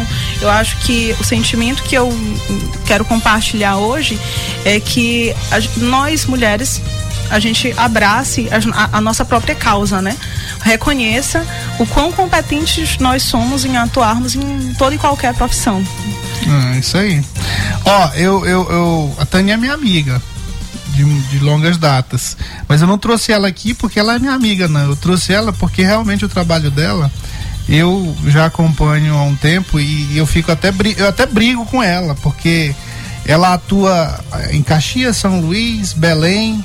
eu 0.41 0.49
acho 0.49 0.77
que 0.77 1.15
o 1.19 1.23
sentimento 1.23 1.83
que 1.83 1.95
eu 1.95 2.11
quero 2.85 3.05
compartilhar 3.05 3.77
hoje 3.77 4.19
é 4.63 4.79
que 4.79 5.33
a, 5.51 5.79
nós 5.79 6.25
mulheres 6.25 6.81
a 7.29 7.39
gente 7.39 7.73
abrace 7.77 8.47
a, 8.51 8.97
a, 8.97 9.01
nossa 9.01 9.25
própria 9.25 9.55
causa, 9.55 10.01
né? 10.01 10.15
Reconheça 10.61 11.45
o 11.79 11.85
quão 11.85 12.11
competentes 12.11 12.97
nós 12.99 13.23
somos 13.23 13.65
em 13.65 13.77
atuarmos 13.77 14.35
em 14.35 14.73
toda 14.73 14.95
e 14.95 14.97
qualquer 14.97 15.33
profissão. 15.33 15.83
Ah, 16.47 16.77
isso 16.77 16.97
aí. 16.97 17.23
Ó, 17.83 18.09
eu, 18.15 18.45
eu, 18.45 18.71
eu, 18.71 19.15
a 19.19 19.25
Tânia 19.25 19.53
é 19.53 19.57
minha 19.57 19.73
amiga. 19.73 20.21
De, 20.89 21.03
de, 21.03 21.39
longas 21.39 21.77
datas. 21.77 22.37
Mas 22.69 22.79
eu 22.79 22.87
não 22.87 22.97
trouxe 22.97 23.33
ela 23.33 23.49
aqui 23.49 23.73
porque 23.73 23.99
ela 23.99 24.15
é 24.15 24.19
minha 24.19 24.31
amiga, 24.31 24.69
não. 24.69 24.91
Eu 24.91 24.95
trouxe 24.95 25.33
ela 25.33 25.51
porque 25.51 25.83
realmente 25.83 26.23
o 26.23 26.29
trabalho 26.29 26.71
dela 26.71 27.11
eu 27.67 28.15
já 28.27 28.45
acompanho 28.45 29.13
há 29.15 29.23
um 29.23 29.35
tempo 29.35 29.79
e 29.79 30.17
eu 30.17 30.25
fico 30.25 30.51
até 30.51 30.71
eu 30.97 31.07
até 31.07 31.25
brigo 31.25 31.65
com 31.65 31.81
ela, 31.81 32.15
porque 32.15 32.73
ela 33.25 33.53
atua 33.53 34.19
em 34.51 34.61
Caxias, 34.61 35.17
São 35.17 35.41
Luís, 35.41 35.93
Belém. 35.93 36.63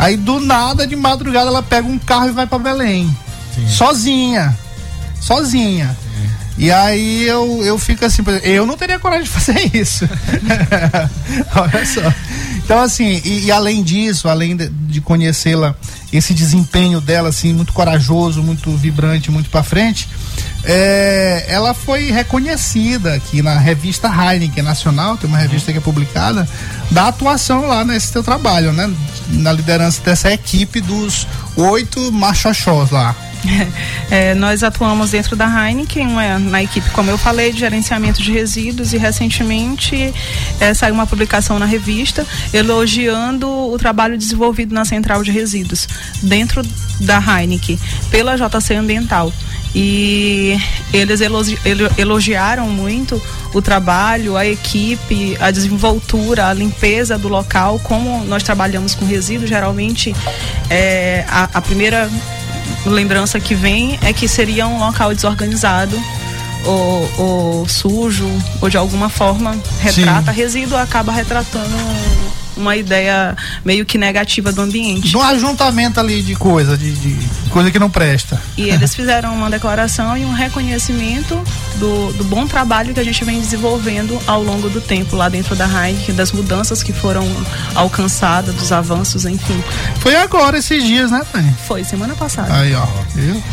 Aí 0.00 0.16
do 0.16 0.40
nada, 0.40 0.86
de 0.86 0.96
madrugada, 0.96 1.50
ela 1.50 1.62
pega 1.62 1.86
um 1.86 1.98
carro 1.98 2.28
e 2.28 2.32
vai 2.32 2.46
para 2.46 2.58
Belém. 2.58 3.14
Sim. 3.54 3.68
Sozinha. 3.68 4.58
Sozinha. 5.20 5.94
E 6.56 6.70
aí 6.70 7.26
eu, 7.26 7.62
eu 7.62 7.78
fico 7.78 8.04
assim, 8.04 8.22
eu 8.42 8.64
não 8.64 8.78
teria 8.78 8.98
coragem 8.98 9.24
de 9.24 9.28
fazer 9.30 9.70
isso. 9.76 10.08
Olha 11.54 11.86
só. 11.86 12.14
Então, 12.56 12.80
assim, 12.80 13.20
e, 13.24 13.44
e 13.44 13.52
além 13.52 13.82
disso, 13.82 14.26
além 14.26 14.56
de, 14.56 14.70
de 14.70 15.02
conhecê-la, 15.02 15.74
esse 16.10 16.32
desempenho 16.32 16.98
dela, 16.98 17.28
assim, 17.28 17.52
muito 17.52 17.74
corajoso, 17.74 18.42
muito 18.42 18.70
vibrante, 18.76 19.30
muito 19.30 19.50
para 19.50 19.62
frente, 19.62 20.08
é, 20.64 21.46
ela 21.48 21.72
foi 21.72 22.10
reconhecida 22.10 23.14
aqui 23.14 23.42
na 23.42 23.58
revista 23.58 24.08
Heineken 24.08 24.62
Nacional, 24.62 25.16
tem 25.16 25.28
uma 25.28 25.38
uhum. 25.38 25.42
revista 25.42 25.72
que 25.72 25.78
é 25.78 25.80
publicada, 25.80 26.46
da 26.90 27.08
atuação 27.08 27.66
lá 27.66 27.84
nesse 27.84 28.12
teu 28.12 28.22
trabalho, 28.22 28.72
né? 28.72 28.92
Na 29.28 29.52
liderança 29.52 30.02
dessa 30.02 30.30
equipe 30.32 30.80
dos 30.80 31.26
oito 31.56 32.12
machoxós 32.12 32.90
lá. 32.90 33.14
É, 34.10 34.34
nós 34.34 34.64
atuamos 34.64 35.12
dentro 35.12 35.36
da 35.36 35.46
Heineken, 35.46 36.08
uma, 36.08 36.38
na 36.38 36.62
equipe, 36.64 36.90
como 36.90 37.10
eu 37.10 37.16
falei, 37.16 37.52
de 37.52 37.60
gerenciamento 37.60 38.20
de 38.20 38.32
resíduos 38.32 38.92
e 38.92 38.98
recentemente 38.98 40.12
é, 40.58 40.74
saiu 40.74 40.94
uma 40.94 41.06
publicação 41.06 41.58
na 41.60 41.64
revista 41.64 42.26
elogiando 42.52 43.48
o 43.48 43.78
trabalho 43.78 44.18
desenvolvido 44.18 44.74
na 44.74 44.84
central 44.84 45.22
de 45.22 45.30
resíduos 45.30 45.86
dentro 46.20 46.60
da 47.00 47.18
Heineken 47.18 47.78
pela 48.10 48.36
JC 48.36 48.74
Ambiental 48.74 49.32
e 49.74 50.58
eles 50.92 51.20
elogi 51.20 51.58
elogiaram 51.96 52.68
muito 52.68 53.20
o 53.54 53.62
trabalho, 53.62 54.36
a 54.36 54.46
equipe, 54.46 55.36
a 55.40 55.50
desenvoltura, 55.50 56.48
a 56.48 56.52
limpeza 56.52 57.16
do 57.16 57.28
local, 57.28 57.78
como 57.80 58.24
nós 58.24 58.42
trabalhamos 58.42 58.94
com 58.94 59.04
resíduos, 59.04 59.48
geralmente 59.48 60.14
é, 60.68 61.24
a, 61.28 61.48
a 61.54 61.60
primeira 61.60 62.10
lembrança 62.86 63.38
que 63.38 63.54
vem 63.54 63.98
é 64.02 64.12
que 64.12 64.26
seria 64.26 64.66
um 64.66 64.78
local 64.78 65.14
desorganizado 65.14 66.00
ou, 66.64 67.10
ou 67.18 67.68
sujo 67.68 68.28
ou 68.60 68.68
de 68.68 68.76
alguma 68.76 69.08
forma 69.08 69.58
retrata 69.80 70.32
Sim. 70.32 70.38
resíduo 70.38 70.76
acaba 70.76 71.12
retratando 71.12 71.76
uma 72.56 72.76
ideia 72.76 73.36
meio 73.64 73.84
que 73.84 73.98
negativa 73.98 74.52
do 74.52 74.60
ambiente. 74.62 75.16
Um 75.16 75.22
ajuntamento 75.22 75.98
ali 76.00 76.22
de 76.22 76.34
coisa, 76.34 76.76
de, 76.76 76.92
de 76.92 77.16
coisa 77.50 77.70
que 77.70 77.78
não 77.78 77.90
presta. 77.90 78.40
E 78.56 78.68
eles 78.68 78.94
fizeram 78.94 79.34
uma 79.34 79.50
declaração 79.50 80.16
e 80.16 80.24
um 80.24 80.32
reconhecimento 80.32 81.40
do, 81.76 82.12
do 82.12 82.24
bom 82.24 82.46
trabalho 82.46 82.94
que 82.94 83.00
a 83.00 83.04
gente 83.04 83.24
vem 83.24 83.40
desenvolvendo 83.40 84.20
ao 84.26 84.42
longo 84.42 84.68
do 84.68 84.80
tempo 84.80 85.16
lá 85.16 85.28
dentro 85.28 85.54
da 85.54 85.66
Heineken, 85.66 86.14
das 86.14 86.32
mudanças 86.32 86.82
que 86.82 86.92
foram 86.92 87.26
alcançadas, 87.74 88.54
dos 88.54 88.72
avanços, 88.72 89.24
enfim. 89.24 89.62
Foi 90.00 90.16
agora 90.16 90.58
esses 90.58 90.82
dias, 90.82 91.10
né, 91.10 91.22
Tânia? 91.32 91.54
Foi, 91.66 91.84
semana 91.84 92.14
passada. 92.14 92.54
Aí, 92.54 92.74
ó. 92.74 92.86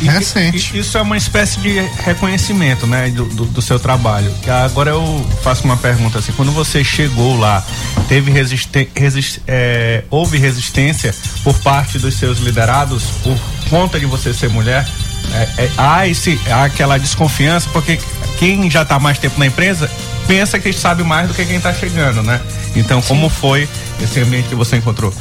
E, 0.01 0.05
Recente. 0.05 0.75
E, 0.75 0.79
isso 0.79 0.97
é 0.97 1.01
uma 1.01 1.17
espécie 1.17 1.59
de 1.59 1.79
reconhecimento, 2.03 2.85
né, 2.87 3.09
do, 3.09 3.25
do, 3.25 3.45
do 3.45 3.61
seu 3.61 3.79
trabalho. 3.79 4.33
Agora 4.65 4.91
eu 4.91 5.25
faço 5.43 5.63
uma 5.63 5.77
pergunta 5.77 6.19
assim, 6.19 6.31
quando 6.33 6.51
você 6.51 6.83
chegou 6.83 7.37
lá, 7.37 7.63
teve 8.07 8.31
resistência 8.31 8.86
resist, 8.95 9.39
é, 9.47 10.03
houve 10.09 10.37
resistência 10.37 11.13
por 11.43 11.57
parte 11.59 11.99
dos 11.99 12.15
seus 12.15 12.39
liderados 12.39 13.03
por 13.23 13.37
conta 13.69 13.99
de 13.99 14.05
você 14.05 14.33
ser 14.33 14.49
mulher? 14.49 14.87
É, 15.33 15.63
é, 15.63 15.71
há, 15.77 16.07
esse, 16.07 16.39
há 16.49 16.63
aquela 16.65 16.97
desconfiança, 16.97 17.69
porque 17.71 17.99
quem 18.37 18.69
já 18.69 18.83
está 18.83 18.99
mais 18.99 19.17
tempo 19.17 19.39
na 19.39 19.47
empresa 19.47 19.89
pensa 20.27 20.59
que 20.59 20.71
sabe 20.71 21.03
mais 21.03 21.27
do 21.27 21.33
que 21.33 21.45
quem 21.45 21.57
está 21.57 21.73
chegando, 21.73 22.21
né? 22.21 22.41
Então, 22.79 23.01
Sim. 23.01 23.07
como 23.07 23.29
foi 23.29 23.67
esse 24.01 24.19
ambiente 24.19 24.49
que 24.49 24.55
você 24.55 24.77
encontrou? 24.77 25.13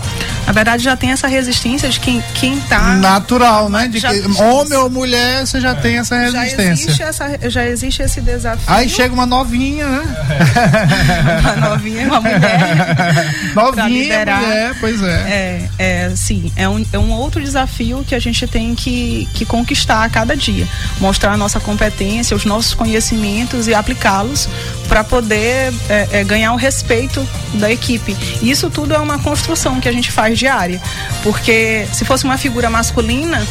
Na 0.46 0.52
verdade, 0.52 0.84
já 0.84 0.96
tem 0.96 1.10
essa 1.10 1.26
resistência 1.26 1.88
de 1.88 1.98
quem, 1.98 2.22
quem 2.34 2.60
tá. 2.60 2.94
Natural, 2.96 3.68
né? 3.68 3.88
De 3.88 3.98
já, 3.98 4.12
que, 4.12 4.20
homem 4.40 4.78
ou 4.78 4.88
mulher, 4.88 5.46
você 5.46 5.60
já 5.60 5.70
é. 5.70 5.74
tem 5.74 5.98
essa 5.98 6.16
resistência. 6.16 6.56
Já 6.56 6.72
existe, 6.72 7.02
essa, 7.02 7.50
já 7.50 7.66
existe 7.66 8.02
esse 8.02 8.20
desafio. 8.20 8.64
Aí 8.66 8.88
chega 8.88 9.12
uma 9.12 9.26
novinha, 9.26 9.86
né? 9.86 10.04
É. 10.30 11.40
uma 11.56 11.68
novinha, 11.70 12.06
uma 12.06 12.20
mulher. 12.20 13.34
novinha, 13.54 14.26
mulher, 14.26 14.76
pois 14.78 15.02
é. 15.02 15.68
É, 15.78 16.06
é 16.06 16.12
sim, 16.14 16.52
é 16.54 16.68
um, 16.68 16.84
é 16.92 16.98
um 16.98 17.10
outro 17.10 17.42
desafio 17.42 18.04
que 18.06 18.14
a 18.14 18.20
gente 18.20 18.46
tem 18.46 18.74
que, 18.74 19.28
que 19.34 19.44
conquistar 19.44 20.04
a 20.04 20.08
cada 20.08 20.36
dia. 20.36 20.66
Mostrar 21.00 21.32
a 21.32 21.36
nossa 21.36 21.58
competência, 21.58 22.36
os 22.36 22.44
nossos 22.44 22.74
conhecimentos 22.74 23.66
e 23.66 23.74
aplicá-los 23.74 24.48
para 24.88 25.02
poder 25.02 25.72
é, 25.88 26.08
é, 26.12 26.24
ganhar 26.24 26.52
o 26.52 26.56
respeito 26.56 27.26
da 27.54 27.70
equipe. 27.70 28.16
E 28.42 28.50
isso 28.50 28.70
tudo 28.70 28.94
é 28.94 28.98
uma 28.98 29.18
construção 29.18 29.80
que 29.80 29.88
a 29.88 29.92
gente 29.92 30.10
faz 30.10 30.38
diária, 30.38 30.80
porque 31.22 31.86
se 31.92 32.04
fosse 32.04 32.24
uma 32.24 32.38
figura 32.38 32.68
masculina, 32.70 33.46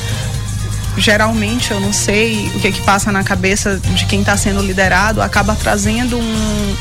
geralmente 0.98 1.72
eu 1.72 1.80
não 1.80 1.92
sei 1.92 2.48
o 2.56 2.60
que 2.60 2.72
que 2.72 2.82
passa 2.82 3.12
na 3.12 3.24
cabeça 3.24 3.78
de 3.78 4.06
quem 4.06 4.22
está 4.22 4.38
sendo 4.38 4.62
liderado 4.62 5.22
acaba 5.22 5.56
trazendo 5.56 6.18
um, 6.18 6.76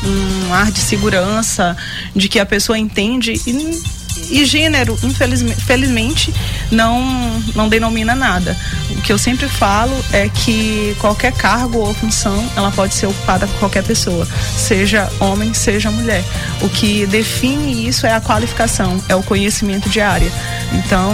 um, 0.49 0.53
ar 0.53 0.71
de 0.71 0.79
segurança 0.79 1.75
de 2.15 2.29
que 2.29 2.39
a 2.39 2.45
pessoa 2.45 2.77
entende 2.77 3.33
e, 3.45 3.81
e 4.29 4.45
gênero 4.45 4.97
infelizmente 5.03 5.61
felizmente 5.61 6.33
não 6.71 7.39
não 7.53 7.69
denomina 7.69 8.15
nada. 8.15 8.57
O 8.91 9.01
que 9.01 9.11
eu 9.11 9.17
sempre 9.17 9.47
falo 9.47 9.95
é 10.11 10.29
que 10.29 10.95
qualquer 10.99 11.31
cargo 11.33 11.79
ou 11.79 11.93
função 11.93 12.43
ela 12.55 12.71
pode 12.71 12.93
ser 12.93 13.07
ocupada 13.07 13.47
por 13.47 13.59
qualquer 13.59 13.83
pessoa 13.83 14.27
seja 14.57 15.09
homem 15.19 15.53
seja 15.53 15.91
mulher. 15.91 16.23
O 16.61 16.69
que 16.69 17.05
define 17.05 17.87
isso 17.87 18.05
é 18.05 18.13
a 18.13 18.21
qualificação 18.21 19.01
é 19.07 19.15
o 19.15 19.23
conhecimento 19.23 19.89
de 19.89 20.01
área. 20.01 20.31
Então 20.73 21.13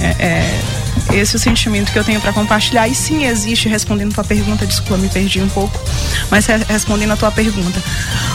é, 0.00 0.26
é 0.26 0.85
esse 1.12 1.36
é 1.36 1.38
o 1.38 1.40
sentimento 1.40 1.92
que 1.92 1.98
eu 1.98 2.04
tenho 2.04 2.20
para 2.20 2.32
compartilhar. 2.32 2.88
E 2.88 2.94
sim, 2.94 3.24
existe, 3.26 3.68
respondendo 3.68 4.14
tua 4.14 4.24
pergunta, 4.24 4.66
desculpa, 4.66 4.96
me 4.96 5.08
perdi 5.08 5.40
um 5.40 5.48
pouco, 5.48 5.78
mas 6.30 6.46
respondendo 6.46 7.12
a 7.12 7.16
tua 7.16 7.30
pergunta. 7.30 7.82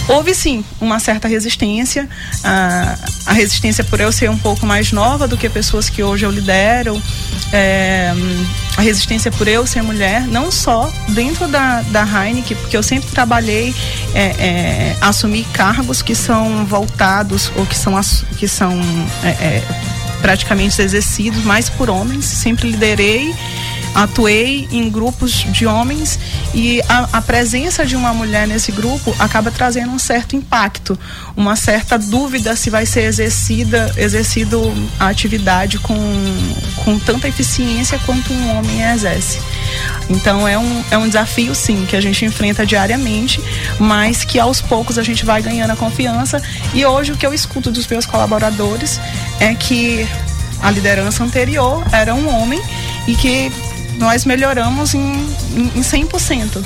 Houve 0.08 0.34
sim 0.34 0.64
uma 0.80 1.00
certa 1.00 1.28
resistência, 1.28 2.08
a, 2.44 2.98
a 3.28 3.34
resistência 3.34 3.84
por 3.84 4.00
eu 4.00 4.12
ser 4.12 4.30
um 4.30 4.38
pouco 4.38 4.66
mais 4.66 4.92
nova 4.92 5.28
do 5.28 5.38
que 5.38 5.50
pessoas 5.50 5.90
que 5.90 6.02
hoje 6.04 6.26
eu 6.26 6.32
lidero, 6.32 7.02
é, 7.54 8.14
a 8.78 8.82
resistência 8.82 9.32
por 9.32 9.48
eu 9.48 9.68
ser 9.68 9.82
mulher, 9.82 10.22
não 10.28 10.52
só 10.52 10.92
dentro 11.10 11.48
da, 11.48 11.82
da 11.84 12.04
Heineken, 12.04 12.58
porque 12.58 12.76
eu 12.76 12.84
sempre 12.84 13.10
trabalhei 13.12 13.76
é, 14.14 14.22
é, 14.22 14.98
assumir 15.02 15.46
cargos 15.54 16.02
que 16.02 16.16
são 16.16 16.66
voltados 16.66 17.52
ou 17.56 17.66
que 17.66 17.78
são, 17.78 18.00
que 18.38 18.48
são 18.48 18.72
é, 19.24 19.30
é 19.30 19.91
praticamente 20.22 20.82
exercidos 20.82 21.44
mais 21.44 21.70
por 21.70 21.90
homens, 21.90 22.26
sempre 22.26 22.70
liderei 22.70 23.34
atuei 23.94 24.68
em 24.72 24.90
grupos 24.90 25.32
de 25.32 25.66
homens 25.66 26.20
e 26.54 26.82
a, 26.88 27.10
a, 27.14 27.22
presença 27.22 27.86
de 27.86 27.96
uma 27.96 28.14
mulher 28.14 28.48
nesse 28.48 28.72
grupo 28.72 29.14
acaba 29.20 29.52
trazendo 29.52 29.92
um 29.92 30.00
certo 30.00 30.36
impacto, 30.36 30.98
uma 31.36 31.56
certa 31.56 31.98
dúvida 31.98 32.56
se 32.56 32.70
vai 32.70 32.86
ser 32.86 33.02
exercida, 33.02 33.94
exercido 33.98 34.74
a 35.00 35.08
atividade 35.08 35.78
com, 35.80 35.96
com 36.84 36.98
tanta 37.00 37.28
eficiência 37.28 38.00
quanto 38.06 38.34
um 38.34 38.58
homem 38.58 38.82
exerce. 38.84 39.40
Então 40.10 40.48
é 40.48 40.58
um, 40.58 40.84
é 40.90 40.98
um 40.98 41.08
desafio 41.08 41.54
sim 41.54 41.86
que 41.86 41.96
a 41.96 42.02
gente 42.02 42.24
enfrenta 42.26 42.66
diariamente, 42.66 43.42
mas 43.80 44.24
que 44.24 44.40
aos 44.40 44.62
poucos 44.62 44.98
a 44.98 45.04
gente 45.04 45.26
vai 45.26 45.42
ganhando 45.42 45.72
a 45.72 45.76
confiança. 45.76 46.42
E 46.74 46.86
hoje 46.86 47.12
o 47.12 47.18
que 47.18 47.26
eu 47.26 47.34
escuto 47.34 47.72
dos 47.72 47.88
meus 47.88 48.06
colaboradores 48.06 49.00
é 49.40 49.54
que 49.54 50.08
a 50.62 50.70
liderança 50.70 51.24
anterior 51.24 51.84
era 51.92 52.14
um 52.14 52.30
homem 52.30 52.62
e 53.08 53.16
que 53.16 53.52
nós 54.02 54.26
melhoramos 54.26 54.94
em, 54.94 55.14
em, 55.56 55.72
em 55.76 55.82
100% 55.82 56.54
Sim. 56.54 56.64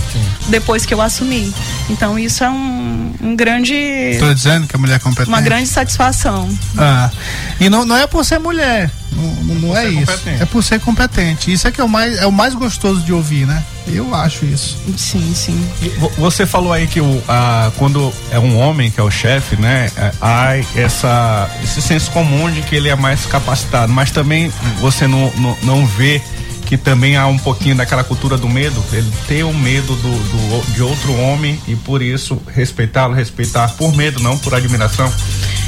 depois 0.47 0.85
que 0.85 0.93
eu 0.93 1.01
assumi. 1.01 1.53
Então 1.89 2.17
isso 2.17 2.43
é 2.43 2.49
um, 2.49 3.13
um 3.21 3.35
grande. 3.35 3.75
Estou 3.75 4.33
dizendo 4.33 4.67
que 4.67 4.75
a 4.75 4.79
mulher 4.79 4.95
é 4.95 4.99
competente. 4.99 5.29
Uma 5.29 5.41
grande 5.41 5.67
satisfação. 5.67 6.49
Ah, 6.77 7.11
e 7.59 7.69
não, 7.69 7.85
não 7.85 7.97
é 7.97 8.07
por 8.07 8.23
ser 8.25 8.39
mulher, 8.39 8.89
não, 9.15 9.55
não 9.55 9.77
é 9.77 9.87
isso. 9.87 10.11
Competente. 10.11 10.41
É 10.41 10.45
por 10.45 10.63
ser 10.63 10.79
competente. 10.79 11.51
Isso 11.51 11.67
é 11.67 11.71
que 11.71 11.79
é 11.79 11.83
o 11.83 11.89
mais, 11.89 12.17
é 12.17 12.27
o 12.27 12.31
mais 12.31 12.53
gostoso 12.53 13.01
de 13.01 13.13
ouvir, 13.13 13.45
né? 13.47 13.63
Eu 13.87 14.13
acho 14.13 14.45
isso. 14.45 14.77
Sim, 14.97 15.33
sim. 15.33 15.69
Você 16.17 16.45
falou 16.45 16.73
aí 16.73 16.87
que 16.87 16.99
o, 16.99 17.23
a, 17.27 17.71
quando 17.77 18.11
é 18.31 18.39
um 18.39 18.57
homem 18.57 18.89
que 18.89 18.99
é 18.99 19.03
o 19.03 19.11
chefe, 19.11 19.55
né? 19.57 19.89
É, 19.95 20.11
há 20.21 20.57
essa, 20.75 21.49
esse 21.63 21.81
senso 21.81 22.11
comum 22.11 22.51
de 22.51 22.61
que 22.61 22.75
ele 22.75 22.89
é 22.89 22.95
mais 22.95 23.25
capacitado, 23.25 23.91
mas 23.91 24.11
também 24.11 24.51
você 24.79 25.07
não, 25.07 25.31
não, 25.37 25.57
não 25.63 25.85
vê 25.85 26.21
que 26.65 26.77
também 26.77 27.15
há 27.15 27.27
um 27.27 27.37
pouquinho 27.37 27.75
daquela 27.75 28.03
cultura 28.03 28.37
do 28.37 28.49
medo, 28.49 28.83
ele 28.91 29.11
ter 29.27 29.43
o 29.43 29.49
um 29.49 29.53
medo 29.53 29.95
do, 29.95 30.09
do, 30.09 30.73
de 30.73 30.81
outro 30.81 31.15
homem 31.15 31.61
e 31.67 31.75
por 31.75 32.01
isso 32.01 32.41
respeitá-lo, 32.47 33.13
respeitar 33.13 33.69
por 33.77 33.95
medo, 33.95 34.19
não 34.19 34.37
por 34.37 34.53
admiração? 34.53 35.11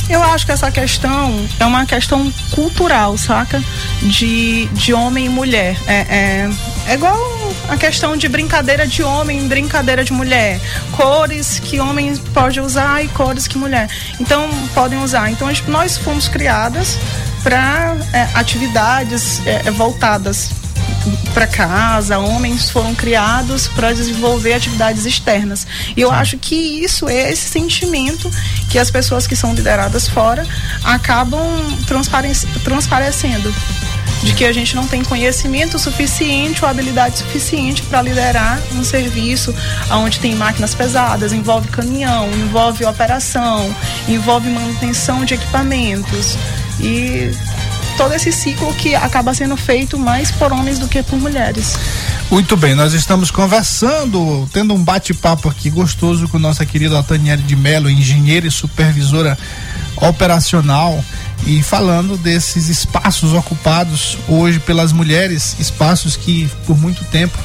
Eu 0.10 0.24
acho 0.24 0.46
que 0.46 0.54
essa 0.54 0.72
questão 0.72 1.46
é 1.60 1.66
uma 1.66 1.86
questão 1.86 2.32
cultural, 2.52 3.18
saca? 3.18 3.62
De, 4.02 4.66
de 4.68 4.94
homem 4.94 5.26
e 5.26 5.30
mulher. 5.30 5.78
É, 5.86 5.96
é, 5.96 6.50
é 6.88 6.94
igual 6.94 7.18
a 7.68 7.76
questão 7.76 8.16
de 8.16 8.30
brincadeira 8.30 8.88
de 8.88 9.04
homem, 9.04 9.48
brincadeira 9.48 10.06
de 10.06 10.14
mulher. 10.14 10.62
Cores 10.94 11.60
que 11.60 11.80
homem 11.82 12.16
pode 12.34 12.62
usar 12.62 13.04
e 13.04 13.10
cores 13.10 13.48
que 13.48 13.58
mulher. 13.58 13.90
Então, 14.18 14.50
podem 14.74 14.98
usar. 15.00 15.30
Então, 15.30 15.50
nós 15.68 15.98
fomos 15.98 16.30
criadas 16.30 16.98
para 17.44 17.98
é, 18.14 18.30
atividades 18.34 19.46
é, 19.46 19.70
voltadas 19.72 20.52
para 21.38 21.46
casa, 21.46 22.18
homens 22.18 22.68
foram 22.68 22.96
criados 22.96 23.68
para 23.68 23.94
desenvolver 23.94 24.54
atividades 24.54 25.06
externas. 25.06 25.68
E 25.96 26.02
eu 26.02 26.12
acho 26.12 26.36
que 26.36 26.56
isso 26.56 27.08
é 27.08 27.32
esse 27.32 27.48
sentimento 27.48 28.28
que 28.72 28.80
as 28.80 28.90
pessoas 28.90 29.28
que 29.28 29.36
são 29.36 29.54
lideradas 29.54 30.08
fora 30.08 30.44
acabam 30.84 31.40
transparecendo 32.64 33.54
de 34.24 34.34
que 34.34 34.46
a 34.46 34.52
gente 34.52 34.76
não 34.76 34.88
tem 34.88 35.04
conhecimento 35.04 35.78
suficiente 35.78 36.66
ou 36.66 36.72
habilidade 36.72 37.20
suficiente 37.20 37.84
para 37.84 38.02
liderar 38.02 38.60
um 38.74 38.84
serviço 38.84 39.54
onde 39.92 40.20
tem 40.20 40.34
máquinas 40.34 40.74
pesadas, 40.74 41.32
envolve 41.34 41.68
caminhão, 41.68 42.28
envolve 42.32 42.84
operação, 42.84 43.76
envolve 44.10 44.50
manutenção 44.50 45.24
de 45.24 45.36
equipamentos. 45.36 46.36
E 46.80 47.30
todo 47.98 48.14
esse 48.14 48.32
ciclo 48.32 48.72
que 48.76 48.96
acaba 48.96 49.34
sendo 49.34 49.58
feito 49.58 49.98
mais 49.98 50.32
por 50.32 50.54
homens 50.54 50.78
do 50.78 50.88
que 50.88 51.02
por 51.02 51.20
mulheres. 51.20 51.78
Muito 52.30 52.56
bem, 52.56 52.76
nós 52.76 52.94
estamos 52.94 53.32
conversando, 53.32 54.48
tendo 54.54 54.74
um 54.74 54.84
bate-papo 54.84 55.50
aqui 55.50 55.70
gostoso 55.70 56.28
com 56.28 56.38
nossa 56.38 56.66
querida 56.66 57.02
Taniele 57.02 57.42
de 57.42 57.56
Mello, 57.56 57.90
engenheira 57.90 58.46
e 58.46 58.52
supervisora 58.52 59.38
operacional, 59.96 61.04
e 61.46 61.64
falando 61.64 62.18
desses 62.18 62.70
espaços 62.70 63.34
ocupados 63.34 64.18
hoje 64.28 64.60
pelas 64.60 64.92
mulheres, 64.92 65.56
espaços 65.60 66.16
que 66.16 66.50
por 66.66 66.78
muito 66.78 67.04
tempo 67.06 67.38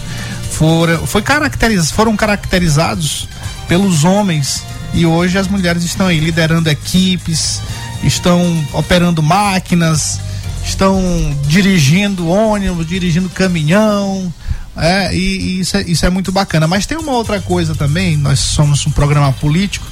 foram, 0.51 1.07
foi 1.07 1.23
caracteriz, 1.23 1.91
foram 1.91 2.15
caracterizados 2.15 3.27
pelos 3.69 4.05
homens 4.05 4.63
e 4.93 5.07
hoje 5.07 5.39
as 5.39 5.49
mulheres 5.49 5.83
estão 5.85 6.07
aí 6.07 6.21
liderando 6.21 6.69
equipes, 6.69 7.63
estão 8.03 8.67
operando 8.75 9.23
máquinas, 9.23 10.21
estão 10.65 11.01
dirigindo 11.47 12.29
ônibus, 12.29 12.87
dirigindo 12.87 13.29
caminhão. 13.29 14.33
É, 14.77 15.15
e, 15.15 15.19
e 15.19 15.61
isso, 15.61 15.77
é, 15.77 15.83
isso 15.83 16.07
é 16.07 16.11
muito 16.11 16.33
bacana. 16.33 16.67
Mas 16.67 16.87
tem 16.87 16.97
uma 16.97 17.13
outra 17.13 17.41
coisa 17.41 17.75
também, 17.75 18.17
nós 18.17 18.39
somos 18.39 18.87
um 18.87 18.91
programa 18.91 19.33
político, 19.33 19.87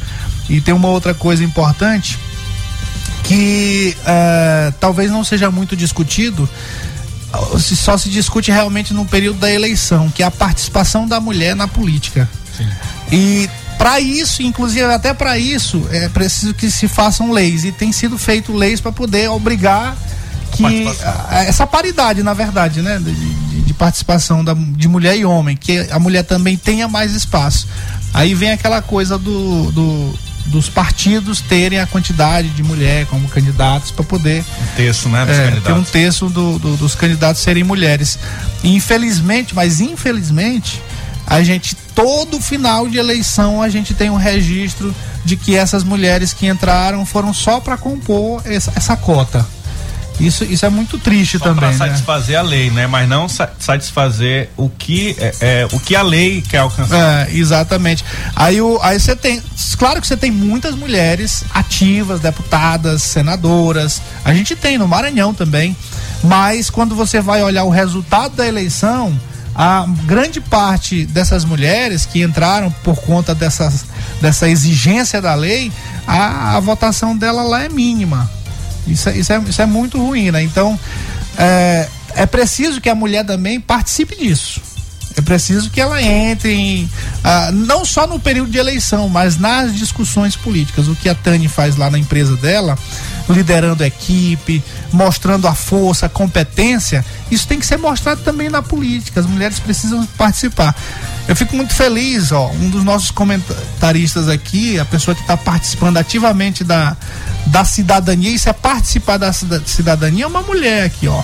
e 0.48 0.60
tem 0.60 0.74
uma 0.74 0.88
outra 0.88 1.14
coisa 1.14 1.44
importante 1.44 2.18
que 3.22 3.96
é, 4.04 4.72
talvez 4.80 5.10
não 5.10 5.22
seja 5.22 5.50
muito 5.50 5.76
discutido, 5.76 6.48
só 7.58 7.96
se 7.96 8.08
discute 8.08 8.50
realmente 8.50 8.92
no 8.92 9.04
período 9.04 9.38
da 9.38 9.50
eleição, 9.50 10.10
que 10.10 10.22
é 10.22 10.26
a 10.26 10.30
participação 10.30 11.06
da 11.06 11.20
mulher 11.20 11.54
na 11.54 11.68
política. 11.68 12.28
Sim. 12.56 12.66
E 13.12 13.48
para 13.78 14.00
isso, 14.00 14.42
inclusive 14.42 14.84
até 14.84 15.14
para 15.14 15.38
isso, 15.38 15.86
é 15.92 16.08
preciso 16.08 16.52
que 16.52 16.70
se 16.70 16.88
façam 16.88 17.30
leis 17.30 17.64
e 17.64 17.70
tem 17.70 17.92
sido 17.92 18.18
feito 18.18 18.52
leis 18.52 18.80
para 18.80 18.90
poder 18.90 19.30
obrigar 19.30 19.96
que 20.50 20.64
essa 21.30 21.66
paridade, 21.66 22.22
na 22.22 22.34
verdade, 22.34 22.82
né, 22.82 22.98
de, 22.98 23.12
de, 23.14 23.62
de 23.62 23.74
participação 23.74 24.44
da, 24.44 24.54
de 24.54 24.88
mulher 24.88 25.16
e 25.16 25.24
homem, 25.24 25.56
que 25.56 25.86
a 25.90 25.98
mulher 25.98 26.24
também 26.24 26.56
tenha 26.56 26.88
mais 26.88 27.12
espaço. 27.14 27.66
Aí 28.12 28.34
vem 28.34 28.50
aquela 28.50 28.82
coisa 28.82 29.16
do, 29.16 29.70
do 29.72 30.18
dos 30.46 30.68
partidos 30.68 31.40
terem 31.40 31.78
a 31.78 31.86
quantidade 31.86 32.48
de 32.48 32.62
mulher 32.62 33.06
como 33.06 33.28
candidatos 33.28 33.90
para 33.90 34.04
poder 34.04 34.40
um 34.40 34.76
terço, 34.76 35.08
né, 35.08 35.24
dos 35.24 35.36
é, 35.36 35.44
candidatos. 35.44 35.64
ter 35.64 35.72
um 35.72 35.84
terço 35.84 36.28
do, 36.28 36.58
do, 36.58 36.76
dos 36.76 36.94
candidatos 36.94 37.40
serem 37.40 37.62
mulheres. 37.62 38.18
E 38.62 38.74
infelizmente, 38.74 39.54
mas 39.54 39.80
infelizmente, 39.80 40.82
a 41.26 41.42
gente 41.42 41.76
todo 41.94 42.40
final 42.40 42.88
de 42.88 42.98
eleição 42.98 43.62
a 43.62 43.68
gente 43.68 43.94
tem 43.94 44.10
um 44.10 44.16
registro 44.16 44.94
de 45.24 45.36
que 45.36 45.54
essas 45.54 45.84
mulheres 45.84 46.32
que 46.32 46.46
entraram 46.46 47.04
foram 47.06 47.32
só 47.32 47.60
para 47.60 47.76
compor 47.76 48.42
essa, 48.44 48.72
essa 48.74 48.96
cota. 48.96 49.46
Isso, 50.20 50.44
isso 50.44 50.66
é 50.66 50.68
muito 50.68 50.98
triste 50.98 51.38
Só 51.38 51.44
também. 51.44 51.60
Para 51.60 51.70
né? 51.70 51.76
satisfazer 51.78 52.38
a 52.38 52.42
lei, 52.42 52.70
né? 52.70 52.86
Mas 52.86 53.08
não 53.08 53.26
satisfazer 53.28 54.50
o 54.56 54.68
que 54.68 55.16
é, 55.18 55.34
é, 55.40 55.68
o 55.72 55.80
que 55.80 55.96
a 55.96 56.02
lei 56.02 56.42
quer 56.42 56.58
alcançar. 56.58 57.28
É, 57.28 57.34
exatamente. 57.34 58.04
Aí 58.36 58.60
o 58.60 58.78
aí 58.82 59.00
você 59.00 59.16
tem, 59.16 59.42
claro 59.78 60.00
que 60.00 60.06
você 60.06 60.16
tem 60.16 60.30
muitas 60.30 60.74
mulheres 60.74 61.42
ativas, 61.54 62.20
deputadas, 62.20 63.02
senadoras. 63.02 64.02
A 64.24 64.34
gente 64.34 64.54
tem 64.54 64.76
no 64.76 64.86
Maranhão 64.86 65.32
também. 65.32 65.76
Mas 66.22 66.68
quando 66.68 66.94
você 66.94 67.20
vai 67.20 67.42
olhar 67.42 67.64
o 67.64 67.70
resultado 67.70 68.36
da 68.36 68.46
eleição, 68.46 69.18
a 69.54 69.86
grande 70.04 70.40
parte 70.40 71.06
dessas 71.06 71.44
mulheres 71.44 72.04
que 72.04 72.22
entraram 72.22 72.70
por 72.84 72.96
conta 73.00 73.34
dessas 73.34 73.86
dessa 74.20 74.48
exigência 74.48 75.20
da 75.20 75.34
lei, 75.34 75.72
a, 76.06 76.56
a 76.56 76.60
votação 76.60 77.16
dela 77.16 77.42
lá 77.42 77.64
é 77.64 77.68
mínima. 77.68 78.30
Isso, 78.86 79.08
é, 79.08 79.16
isso, 79.16 79.32
é, 79.32 79.38
isso 79.38 79.62
é 79.62 79.66
muito 79.66 79.98
ruim, 79.98 80.30
né? 80.30 80.42
Então, 80.42 80.78
é, 81.38 81.88
é 82.14 82.26
preciso 82.26 82.80
que 82.80 82.88
a 82.88 82.94
mulher 82.94 83.24
também 83.24 83.60
participe 83.60 84.16
disso. 84.16 84.60
É 85.16 85.20
preciso 85.20 85.70
que 85.70 85.80
ela 85.80 86.00
entre 86.00 86.52
em, 86.52 86.90
ah, 87.24 87.50
não 87.52 87.84
só 87.84 88.06
no 88.06 88.20
período 88.20 88.50
de 88.50 88.58
eleição, 88.58 89.08
mas 89.08 89.36
nas 89.36 89.74
discussões 89.74 90.36
políticas. 90.36 90.86
O 90.86 90.94
que 90.94 91.08
a 91.08 91.14
Tani 91.14 91.48
faz 91.48 91.76
lá 91.76 91.90
na 91.90 91.98
empresa 91.98 92.36
dela, 92.36 92.78
liderando 93.28 93.82
a 93.82 93.86
equipe, 93.86 94.62
mostrando 94.92 95.48
a 95.48 95.54
força, 95.54 96.06
a 96.06 96.08
competência, 96.08 97.04
isso 97.30 97.46
tem 97.46 97.58
que 97.58 97.66
ser 97.66 97.76
mostrado 97.76 98.22
também 98.22 98.48
na 98.48 98.62
política. 98.62 99.18
As 99.18 99.26
mulheres 99.26 99.58
precisam 99.58 100.06
participar. 100.16 100.74
Eu 101.26 101.34
fico 101.34 101.56
muito 101.56 101.74
feliz, 101.74 102.30
ó, 102.30 102.48
um 102.52 102.70
dos 102.70 102.84
nossos 102.84 103.10
comentaristas 103.10 104.28
aqui, 104.28 104.78
a 104.78 104.84
pessoa 104.84 105.14
que 105.14 105.22
está 105.22 105.36
participando 105.36 105.96
ativamente 105.96 106.62
da, 106.62 106.96
da 107.46 107.64
cidadania, 107.64 108.30
isso 108.30 108.48
é 108.48 108.52
participar 108.52 109.16
da 109.16 109.32
cidadania, 109.32 110.24
é 110.24 110.26
uma 110.26 110.42
mulher 110.42 110.84
aqui, 110.84 111.08
ó 111.08 111.22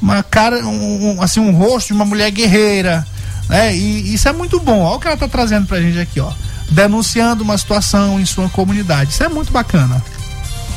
uma 0.00 0.22
cara, 0.22 0.64
um, 0.66 1.16
um, 1.16 1.22
assim, 1.22 1.40
um 1.40 1.52
rosto 1.52 1.88
de 1.88 1.92
uma 1.92 2.04
mulher 2.04 2.30
guerreira, 2.30 3.06
né? 3.48 3.76
E 3.76 4.14
isso 4.14 4.28
é 4.28 4.32
muito 4.32 4.58
bom. 4.58 4.80
Olha 4.80 4.96
o 4.96 5.00
que 5.00 5.06
ela 5.06 5.14
está 5.14 5.28
trazendo 5.28 5.66
pra 5.66 5.80
gente 5.80 5.98
aqui, 5.98 6.18
ó. 6.20 6.32
Denunciando 6.70 7.44
uma 7.44 7.58
situação 7.58 8.18
em 8.18 8.24
sua 8.24 8.48
comunidade. 8.48 9.10
Isso 9.10 9.22
é 9.22 9.28
muito 9.28 9.52
bacana. 9.52 10.02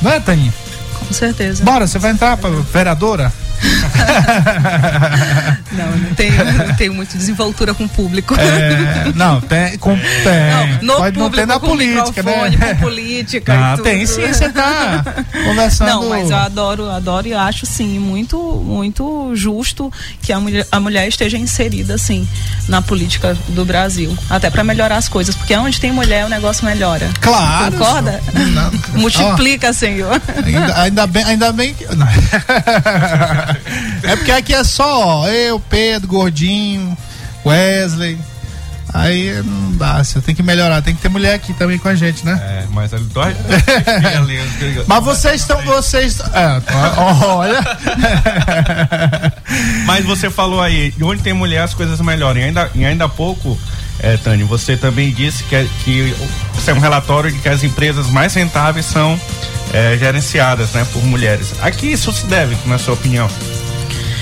Não 0.01 0.11
é, 0.11 0.19
Taninha? 0.19 0.53
Com 0.99 1.13
certeza. 1.13 1.63
Bora, 1.63 1.87
você 1.87 1.97
vai 1.99 2.11
entrar 2.11 2.35
para 2.35 2.49
vereadora? 2.49 3.31
não, 5.71 5.97
não 5.97 6.13
tenho, 6.15 6.45
não 6.45 6.75
tenho 6.75 6.93
muito 6.93 7.17
desenvoltura 7.17 7.73
com 7.73 7.85
o 7.85 7.89
público. 7.89 8.35
É, 8.35 9.11
não, 9.15 9.41
tem. 9.41 9.77
Com, 9.77 9.95
tem. 9.95 10.79
Não, 10.81 10.97
Pode 10.97 11.17
não 11.17 11.29
ter 11.29 11.47
na 11.47 11.59
política, 11.59 12.23
né? 12.23 12.75
Com 12.75 12.81
política. 12.83 13.53
Ah, 13.53 13.77
tem 13.81 14.05
sim, 14.05 14.27
você 14.27 14.49
tá 14.49 15.03
conversando. 15.45 15.87
Não, 15.87 16.09
mas 16.09 16.29
eu 16.29 16.37
adoro, 16.37 16.89
adoro 16.89 17.27
e 17.27 17.33
acho 17.33 17.65
sim 17.65 17.99
muito, 17.99 18.37
muito 18.37 19.31
justo 19.35 19.91
que 20.21 20.31
a 20.31 20.39
mulher, 20.39 20.65
a 20.71 20.79
mulher 20.79 21.07
esteja 21.07 21.37
inserida 21.37 21.95
assim 21.95 22.27
na 22.67 22.81
política 22.81 23.37
do 23.49 23.65
Brasil. 23.65 24.15
Até 24.29 24.49
para 24.49 24.63
melhorar 24.63 24.97
as 24.97 25.09
coisas, 25.09 25.35
porque 25.35 25.55
onde 25.55 25.79
tem 25.79 25.91
mulher 25.91 26.25
o 26.25 26.29
negócio 26.29 26.65
melhora. 26.65 27.09
Claro. 27.21 27.71
Concorda? 27.71 28.21
Não, 28.33 28.71
Multiplica, 29.01 29.69
oh, 29.69 29.73
Senhor. 29.73 30.21
Ainda, 30.45 30.81
ainda 30.81 31.07
bem, 31.07 31.23
ainda 31.23 31.51
bem 31.51 31.73
que. 31.73 31.85
é 34.03 34.15
porque 34.15 34.31
aqui 34.31 34.53
é 34.53 34.63
só 34.63 35.27
eu, 35.29 35.59
Pedro, 35.59 36.07
Gordinho, 36.07 36.97
Wesley. 37.45 38.17
Aí 38.93 39.41
não 39.41 39.71
dá, 39.71 40.03
você 40.03 40.21
tem 40.21 40.35
que 40.35 40.43
melhorar, 40.43 40.79
tem 40.83 40.93
que 40.93 41.01
ter 41.01 41.09
mulher 41.09 41.33
aqui 41.33 41.51
também 41.53 41.79
com 41.79 41.89
a 41.89 41.95
gente, 41.95 42.23
né? 42.23 42.39
É, 42.43 42.67
mas 42.71 42.93
ele 42.93 43.05
dói. 43.05 43.35
mas 44.85 45.03
vocês 45.03 45.41
estão, 45.41 45.59
vocês. 45.63 46.19
É, 46.19 46.61
olha. 47.25 47.59
mas 49.87 50.05
você 50.05 50.29
falou 50.29 50.61
aí, 50.61 50.93
onde 51.01 51.23
tem 51.23 51.33
mulher 51.33 51.63
as 51.63 51.73
coisas 51.73 51.99
melhoram. 52.01 52.39
E 52.39 52.43
ainda, 52.43 52.69
e 52.75 52.85
ainda 52.85 53.05
há 53.05 53.09
pouco, 53.09 53.57
é, 54.03 54.17
Tânia, 54.17 54.45
você 54.45 54.75
também 54.75 55.11
disse 55.11 55.43
que, 55.45 55.65
que 55.83 56.13
isso 56.57 56.69
é 56.69 56.73
um 56.73 56.79
relatório 56.79 57.31
de 57.31 57.39
que 57.39 57.47
as 57.47 57.63
empresas 57.63 58.09
mais 58.09 58.33
rentáveis 58.33 58.85
são 58.85 59.19
é, 59.73 59.97
gerenciadas 59.97 60.73
né, 60.73 60.85
por 60.91 61.01
mulheres. 61.03 61.53
A 61.61 61.71
que 61.71 61.87
isso 61.87 62.11
se 62.11 62.25
deve, 62.25 62.55
na 62.67 62.77
sua 62.77 62.95
opinião? 62.95 63.29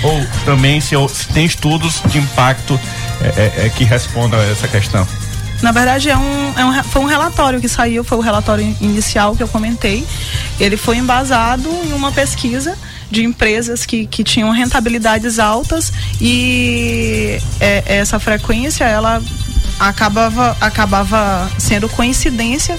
Ou 0.04 0.24
também 0.44 0.80
se, 0.80 0.94
se 1.08 1.28
tem 1.28 1.44
estudos 1.44 2.00
de 2.06 2.18
impacto 2.18 2.78
é, 3.20 3.26
é, 3.26 3.66
é, 3.66 3.68
que 3.70 3.82
respondam 3.82 4.38
a 4.38 4.44
essa 4.44 4.68
questão? 4.68 5.06
Na 5.60 5.70
verdade, 5.70 6.10
é 6.10 6.16
um, 6.16 6.54
é 6.56 6.64
um, 6.64 6.84
foi 6.84 7.02
um 7.02 7.06
relatório 7.06 7.60
que 7.60 7.68
saiu, 7.68 8.02
foi 8.02 8.18
o 8.18 8.20
relatório 8.20 8.76
inicial 8.80 9.36
que 9.36 9.42
eu 9.42 9.48
comentei. 9.48 10.04
Ele 10.58 10.76
foi 10.76 10.96
embasado 10.96 11.68
em 11.84 11.92
uma 11.92 12.10
pesquisa 12.10 12.76
de 13.10 13.22
empresas 13.22 13.84
que, 13.84 14.06
que 14.06 14.24
tinham 14.24 14.50
rentabilidades 14.50 15.38
altas 15.38 15.92
e 16.20 17.38
é, 17.60 17.98
essa 17.98 18.18
frequência 18.18 18.84
ela 18.84 19.22
acabava, 19.78 20.56
acabava 20.60 21.50
sendo 21.58 21.88
coincidência 21.88 22.78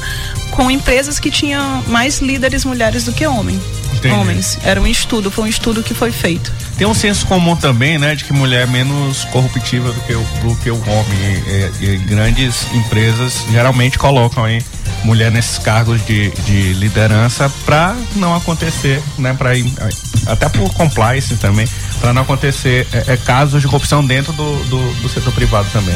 com 0.51 0.69
empresas 0.69 1.19
que 1.19 1.32
tinham 1.32 1.82
mais 1.88 2.19
líderes 2.19 2.63
mulheres 2.63 3.06
do 3.06 3.12
que 3.12 3.25
homem, 3.25 3.60
homens. 4.13 4.60
Era 4.63 4.79
um 4.82 4.88
estudo, 4.88 5.32
foi 5.32 5.45
um 5.45 5.47
estudo 5.47 5.82
que 5.82 5.93
foi 5.93 6.12
feito. 6.12 6.51
Tem 6.77 6.88
um 6.88 6.93
senso 6.93 7.25
comum 7.25 7.56
também, 7.56 7.97
né, 7.97 8.15
de 8.15 8.23
que 8.23 8.34
mulher 8.34 8.63
é 8.63 8.65
menos 8.65 9.23
corruptível 9.25 9.93
do 9.93 10.01
que 10.01 10.13
o, 10.13 10.23
do 10.41 10.56
que 10.58 10.69
o 10.69 10.79
homem. 10.82 11.43
E, 11.79 11.86
e, 11.86 11.89
e 11.93 11.97
grandes 11.97 12.67
empresas 12.73 13.45
geralmente 13.51 13.97
colocam 13.97 14.43
aí 14.43 14.63
mulher 15.03 15.32
nesses 15.32 15.58
cargos 15.58 16.03
de, 16.06 16.32
de 16.45 16.73
liderança 16.73 17.51
para 17.65 17.95
não 18.15 18.36
acontecer, 18.36 19.01
né, 19.17 19.34
para 19.34 19.51
até 20.25 20.47
por 20.49 20.73
compliance 20.73 21.36
também, 21.36 21.67
para 21.99 22.13
não 22.13 22.21
acontecer 22.21 22.88
é, 22.93 23.13
é, 23.13 23.17
casos 23.17 23.62
de 23.62 23.67
corrupção 23.67 24.06
dentro 24.06 24.32
do, 24.34 24.63
do, 24.65 24.93
do 25.01 25.10
setor 25.10 25.34
privado 25.34 25.67
também. 25.71 25.95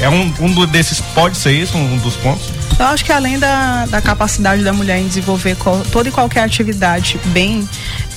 É 0.00 0.08
um, 0.08 0.32
um 0.40 0.66
desses, 0.66 1.00
pode 1.00 1.36
ser 1.36 1.52
isso, 1.52 1.76
um 1.76 1.96
dos 1.98 2.16
pontos? 2.16 2.50
Eu 2.78 2.86
acho 2.86 3.04
que 3.04 3.12
além 3.12 3.38
da, 3.38 3.86
da 3.86 4.02
capacidade 4.02 4.62
da 4.62 4.72
mulher 4.72 4.98
em 4.98 5.06
desenvolver 5.06 5.56
qual, 5.56 5.80
toda 5.92 6.08
e 6.08 6.12
qualquer 6.12 6.42
atividade 6.42 7.18
bem, 7.26 7.68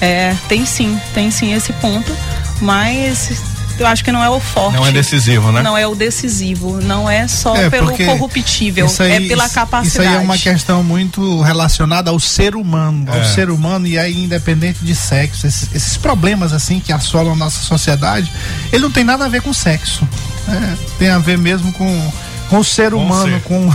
é, 0.01 0.35
tem 0.47 0.65
sim, 0.65 0.99
tem 1.13 1.29
sim 1.29 1.53
esse 1.53 1.71
ponto, 1.73 2.15
mas 2.61 3.31
eu 3.79 3.85
acho 3.85 4.03
que 4.03 4.11
não 4.11 4.23
é 4.23 4.29
o 4.29 4.39
forte. 4.39 4.75
Não 4.75 4.85
é 4.85 4.91
decisivo, 4.91 5.51
né? 5.51 5.61
Não 5.61 5.77
é 5.77 5.85
o 5.85 5.93
decisivo. 5.93 6.81
Não 6.81 7.09
é 7.09 7.27
só 7.27 7.55
é, 7.55 7.69
pelo 7.69 7.95
corruptível, 7.95 8.87
aí, 8.99 9.11
é 9.11 9.27
pela 9.27 9.47
capacidade. 9.47 9.87
Isso 9.87 10.01
aí 10.01 10.15
é 10.15 10.19
uma 10.19 10.37
questão 10.37 10.83
muito 10.83 11.41
relacionada 11.41 12.09
ao 12.09 12.19
ser 12.19 12.55
humano, 12.55 13.05
ao 13.07 13.19
é. 13.19 13.23
ser 13.23 13.49
humano 13.49 13.85
e 13.85 13.97
aí 13.97 14.23
independente 14.23 14.83
de 14.83 14.95
sexo. 14.95 15.45
Esses, 15.45 15.69
esses, 15.75 15.97
problemas 15.97 16.53
assim 16.53 16.79
que 16.79 16.91
assolam 16.91 17.33
a 17.33 17.35
nossa 17.35 17.61
sociedade, 17.61 18.31
ele 18.71 18.81
não 18.81 18.91
tem 18.91 19.03
nada 19.03 19.25
a 19.25 19.29
ver 19.29 19.41
com 19.41 19.53
sexo. 19.53 20.07
É, 20.47 20.77
tem 20.97 21.09
a 21.09 21.19
ver 21.19 21.37
mesmo 21.37 21.71
com, 21.73 22.11
com 22.49 22.59
o 22.59 22.63
ser 22.63 22.93
humano, 22.93 23.39
com, 23.41 23.69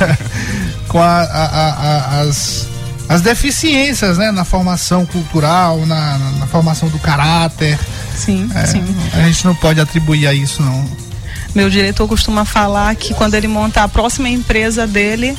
com 0.88 0.98
a, 1.00 1.22
a, 1.22 1.46
a, 1.46 2.20
as, 2.20 2.68
as 3.08 3.20
deficiências 3.20 4.18
né, 4.18 4.30
na 4.30 4.44
formação 4.44 5.06
cultural, 5.06 5.84
na, 5.86 6.18
na, 6.18 6.30
na 6.32 6.46
formação 6.46 6.88
do 6.88 6.98
caráter. 6.98 7.78
Sim, 8.14 8.48
é, 8.54 8.66
sim. 8.66 8.84
A 9.12 9.22
gente 9.22 9.44
não 9.44 9.54
pode 9.54 9.80
atribuir 9.80 10.26
a 10.26 10.34
isso, 10.34 10.62
não. 10.62 11.06
Meu 11.54 11.70
diretor 11.70 12.06
costuma 12.06 12.44
falar 12.44 12.94
que 12.96 13.14
quando 13.14 13.34
ele 13.34 13.48
montar 13.48 13.84
a 13.84 13.88
próxima 13.88 14.28
empresa 14.28 14.86
dele, 14.86 15.36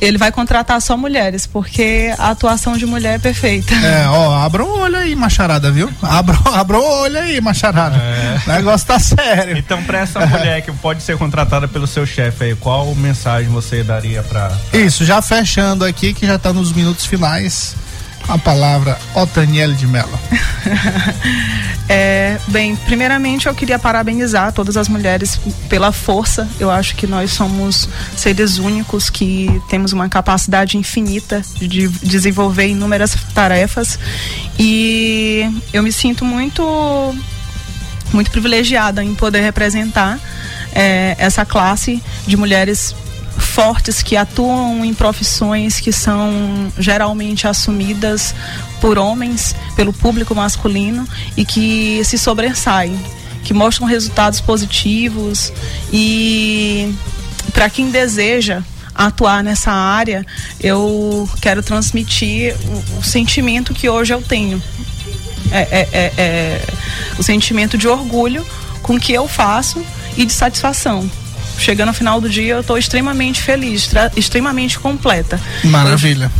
ele 0.00 0.16
vai 0.16 0.32
contratar 0.32 0.80
só 0.80 0.96
mulheres, 0.96 1.46
porque 1.46 2.14
a 2.18 2.30
atuação 2.30 2.76
de 2.76 2.86
mulher 2.86 3.16
é 3.16 3.18
perfeita. 3.18 3.74
É, 3.74 4.08
ó, 4.08 4.34
abra 4.36 4.64
o 4.64 4.80
olho 4.80 4.96
aí, 4.96 5.14
macharada, 5.14 5.70
viu? 5.70 5.90
Abra, 6.02 6.38
abra 6.54 6.78
o 6.78 7.00
olho 7.02 7.18
aí, 7.18 7.40
macharada. 7.40 7.96
É. 7.96 8.40
O 8.46 8.52
negócio 8.52 8.86
tá 8.86 8.98
sério. 8.98 9.58
Então, 9.58 9.82
pra 9.82 10.00
essa 10.00 10.24
mulher 10.24 10.62
que 10.62 10.72
pode 10.72 11.02
ser 11.02 11.18
contratada 11.18 11.68
pelo 11.68 11.86
seu 11.86 12.06
chefe 12.06 12.44
aí, 12.44 12.54
qual 12.56 12.94
mensagem 12.94 13.50
você 13.50 13.82
daria 13.82 14.22
pra, 14.22 14.38
pra. 14.38 14.78
Isso, 14.78 15.04
já 15.04 15.20
fechando 15.20 15.84
aqui, 15.84 16.14
que 16.14 16.26
já 16.26 16.38
tá 16.38 16.52
nos 16.52 16.72
minutos 16.72 17.04
finais 17.04 17.74
a 18.28 18.36
palavra 18.36 18.98
Otaniel 19.14 19.72
de 19.72 19.86
Mello. 19.86 20.18
é, 21.88 22.07
bem, 22.48 22.74
primeiramente 22.74 23.46
eu 23.46 23.54
queria 23.54 23.78
parabenizar 23.78 24.52
todas 24.52 24.76
as 24.76 24.88
mulheres 24.88 25.38
pela 25.68 25.92
força. 25.92 26.48
Eu 26.58 26.70
acho 26.70 26.96
que 26.96 27.06
nós 27.06 27.32
somos 27.32 27.88
seres 28.16 28.58
únicos 28.58 29.10
que 29.10 29.48
temos 29.68 29.92
uma 29.92 30.08
capacidade 30.08 30.76
infinita 30.76 31.42
de 31.60 31.88
desenvolver 31.88 32.66
inúmeras 32.68 33.16
tarefas 33.34 33.98
e 34.58 35.48
eu 35.72 35.82
me 35.82 35.92
sinto 35.92 36.24
muito 36.24 37.14
muito 38.12 38.30
privilegiada 38.30 39.04
em 39.04 39.14
poder 39.14 39.40
representar 39.40 40.18
é, 40.74 41.14
essa 41.18 41.44
classe 41.44 42.02
de 42.26 42.36
mulheres 42.36 42.94
fortes 43.58 44.04
que 44.04 44.16
atuam 44.16 44.84
em 44.84 44.94
profissões 44.94 45.80
que 45.80 45.90
são 45.90 46.72
geralmente 46.78 47.48
assumidas 47.48 48.32
por 48.80 48.96
homens, 48.96 49.52
pelo 49.74 49.92
público 49.92 50.32
masculino 50.32 51.04
e 51.36 51.44
que 51.44 52.00
se 52.04 52.16
sobressaem, 52.16 52.96
que 53.42 53.52
mostram 53.52 53.84
resultados 53.88 54.40
positivos 54.40 55.52
e 55.92 56.94
para 57.52 57.68
quem 57.68 57.90
deseja 57.90 58.62
atuar 58.94 59.42
nessa 59.42 59.72
área, 59.72 60.24
eu 60.60 61.28
quero 61.42 61.60
transmitir 61.60 62.54
o, 62.94 63.00
o 63.00 63.02
sentimento 63.02 63.74
que 63.74 63.88
hoje 63.88 64.14
eu 64.14 64.22
tenho. 64.22 64.62
É, 65.50 65.58
é, 65.58 65.88
é, 65.92 66.12
é 66.16 66.64
o 67.18 67.24
sentimento 67.24 67.76
de 67.76 67.88
orgulho 67.88 68.46
com 68.82 69.00
que 69.00 69.12
eu 69.12 69.26
faço 69.26 69.84
e 70.16 70.24
de 70.24 70.32
satisfação 70.32 71.10
chegando 71.58 71.88
ao 71.88 71.94
final 71.94 72.20
do 72.20 72.28
dia, 72.28 72.54
eu 72.54 72.60
estou 72.60 72.78
extremamente 72.78 73.42
feliz, 73.42 73.90
extremamente 74.16 74.78
completa. 74.78 75.40
Maravilha. 75.64 76.30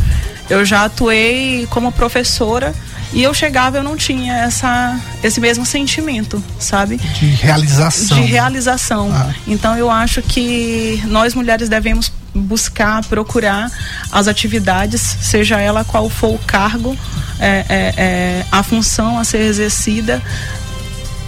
Eu, 0.49 0.59
eu, 0.59 0.65
já 0.65 0.85
atuei 0.85 1.67
como 1.69 1.91
professora 1.91 2.73
E 3.11 3.23
eu 3.23 3.33
chegava, 3.33 3.77
eu 3.77 3.83
não 3.83 3.95
tinha 3.95 4.35
essa, 4.35 4.99
esse 5.23 5.41
mesmo 5.41 5.65
sentimento, 5.65 6.43
sabe? 6.59 6.97
De 6.97 7.25
realização. 7.25 8.21
De 8.21 8.23
realização. 8.23 9.11
Ah. 9.11 9.33
Então 9.47 9.75
eu 9.75 9.89
acho 9.89 10.21
que 10.21 11.01
nós 11.05 11.33
mulheres 11.33 11.69
devemos 11.69 12.11
buscar, 12.33 13.03
procurar 13.05 13.71
as 14.11 14.27
atividades, 14.27 15.01
seja 15.01 15.59
ela 15.59 15.83
qual 15.83 16.09
for 16.09 16.35
o 16.35 16.39
cargo, 16.39 16.95
é, 17.39 17.65
é, 17.67 17.93
é, 17.97 18.45
a 18.51 18.61
função 18.61 19.17
a 19.17 19.23
ser 19.23 19.41
exercida, 19.41 20.21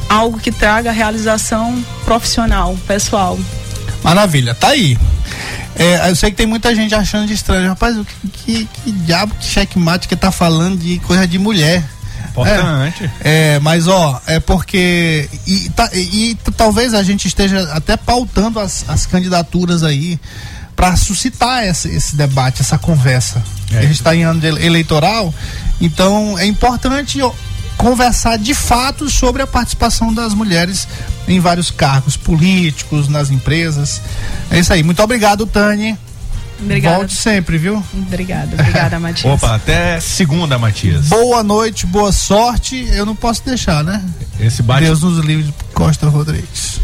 algo 0.10 0.40
que 0.40 0.52
traga 0.52 0.92
realização 0.92 1.84
profissional, 2.06 2.78
pessoal. 2.88 3.40
Maravilha, 4.04 4.56
tá 4.56 4.70
aí. 4.70 4.98
É, 5.76 6.10
eu 6.10 6.16
sei 6.16 6.32
que 6.32 6.38
tem 6.38 6.46
muita 6.46 6.76
gente 6.76 6.94
achando 6.94 7.28
de 7.28 7.34
estranho. 7.34 7.70
Rapaz, 7.70 7.98
o 7.98 8.06
que, 8.06 8.28
que, 8.30 8.66
que 8.66 8.92
diabo 8.92 9.34
que 9.36 9.46
checkmate 9.46 10.08
que 10.08 10.16
tá 10.16 10.32
falando 10.32 10.80
de 10.80 11.00
coisa 11.00 11.28
de 11.28 11.40
mulher? 11.40 11.84
Importante. 12.30 13.10
É, 13.24 13.56
é, 13.56 13.60
mas 13.60 13.88
ó, 13.88 14.22
é 14.26 14.40
porque. 14.40 15.30
E, 15.46 15.70
tá, 15.70 15.90
e, 15.94 16.32
e, 16.32 16.38
talvez 16.56 16.94
a 16.94 17.04
gente 17.04 17.28
esteja 17.28 17.70
até 17.74 17.98
pautando 17.98 18.60
as, 18.60 18.86
as 18.88 19.06
candidaturas 19.06 19.84
aí 19.84 20.20
para 20.76 20.96
suscitar 20.96 21.66
esse, 21.66 21.90
esse 21.90 22.16
debate, 22.16 22.62
essa 22.62 22.78
conversa. 22.78 23.44
É. 23.72 23.80
A 23.80 23.82
gente 23.82 23.94
está 23.94 24.16
em 24.16 24.24
ano 24.24 24.44
eleitoral, 24.46 25.34
então 25.80 26.40
é 26.40 26.46
importante 26.46 27.20
conversar 27.78 28.38
de 28.38 28.54
fato 28.54 29.10
sobre 29.10 29.42
a 29.42 29.48
participação 29.48 30.14
das 30.14 30.34
mulheres 30.34 30.88
em 31.28 31.40
vários 31.40 31.72
cargos 31.72 32.18
políticos, 32.18 33.08
nas 33.08 33.30
empresas. 33.30 34.02
É 34.50 34.60
isso 34.60 34.72
aí. 34.74 34.84
Muito 34.84 35.02
obrigado, 35.02 35.46
Tânia. 35.46 35.98
Obrigada. 36.60 36.98
Volte 36.98 37.16
sempre, 37.16 37.58
viu? 37.58 37.84
Obrigada, 37.94 38.54
obrigada, 38.54 39.00
Matias. 39.02 39.34
Opa, 39.34 39.56
até 39.56 40.00
segunda, 40.00 40.60
Matias. 40.60 41.08
Boa 41.08 41.44
noite, 41.44 41.86
boa 41.86 42.12
sorte. 42.12 42.88
Eu 42.92 43.06
não 43.06 43.16
posso 43.16 43.44
deixar, 43.44 43.84
né? 43.84 44.04
Esse 44.40 44.62
bate... 44.62 44.86
Deus 44.86 45.02
nos 45.02 45.18
livre 45.26 45.46
de 45.46 45.54
Costa 45.74 46.08
Rodrigues. 46.08 46.80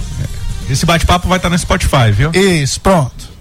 Esse 0.69 0.85
bate-papo 0.85 1.27
vai 1.27 1.37
estar 1.37 1.49
no 1.49 1.57
Spotify, 1.57 2.11
viu? 2.11 2.31
Isso, 2.33 2.81
pronto. 2.81 3.37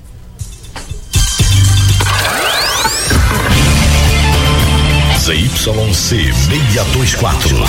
ZYC 5.19 5.59
624. 5.93 7.69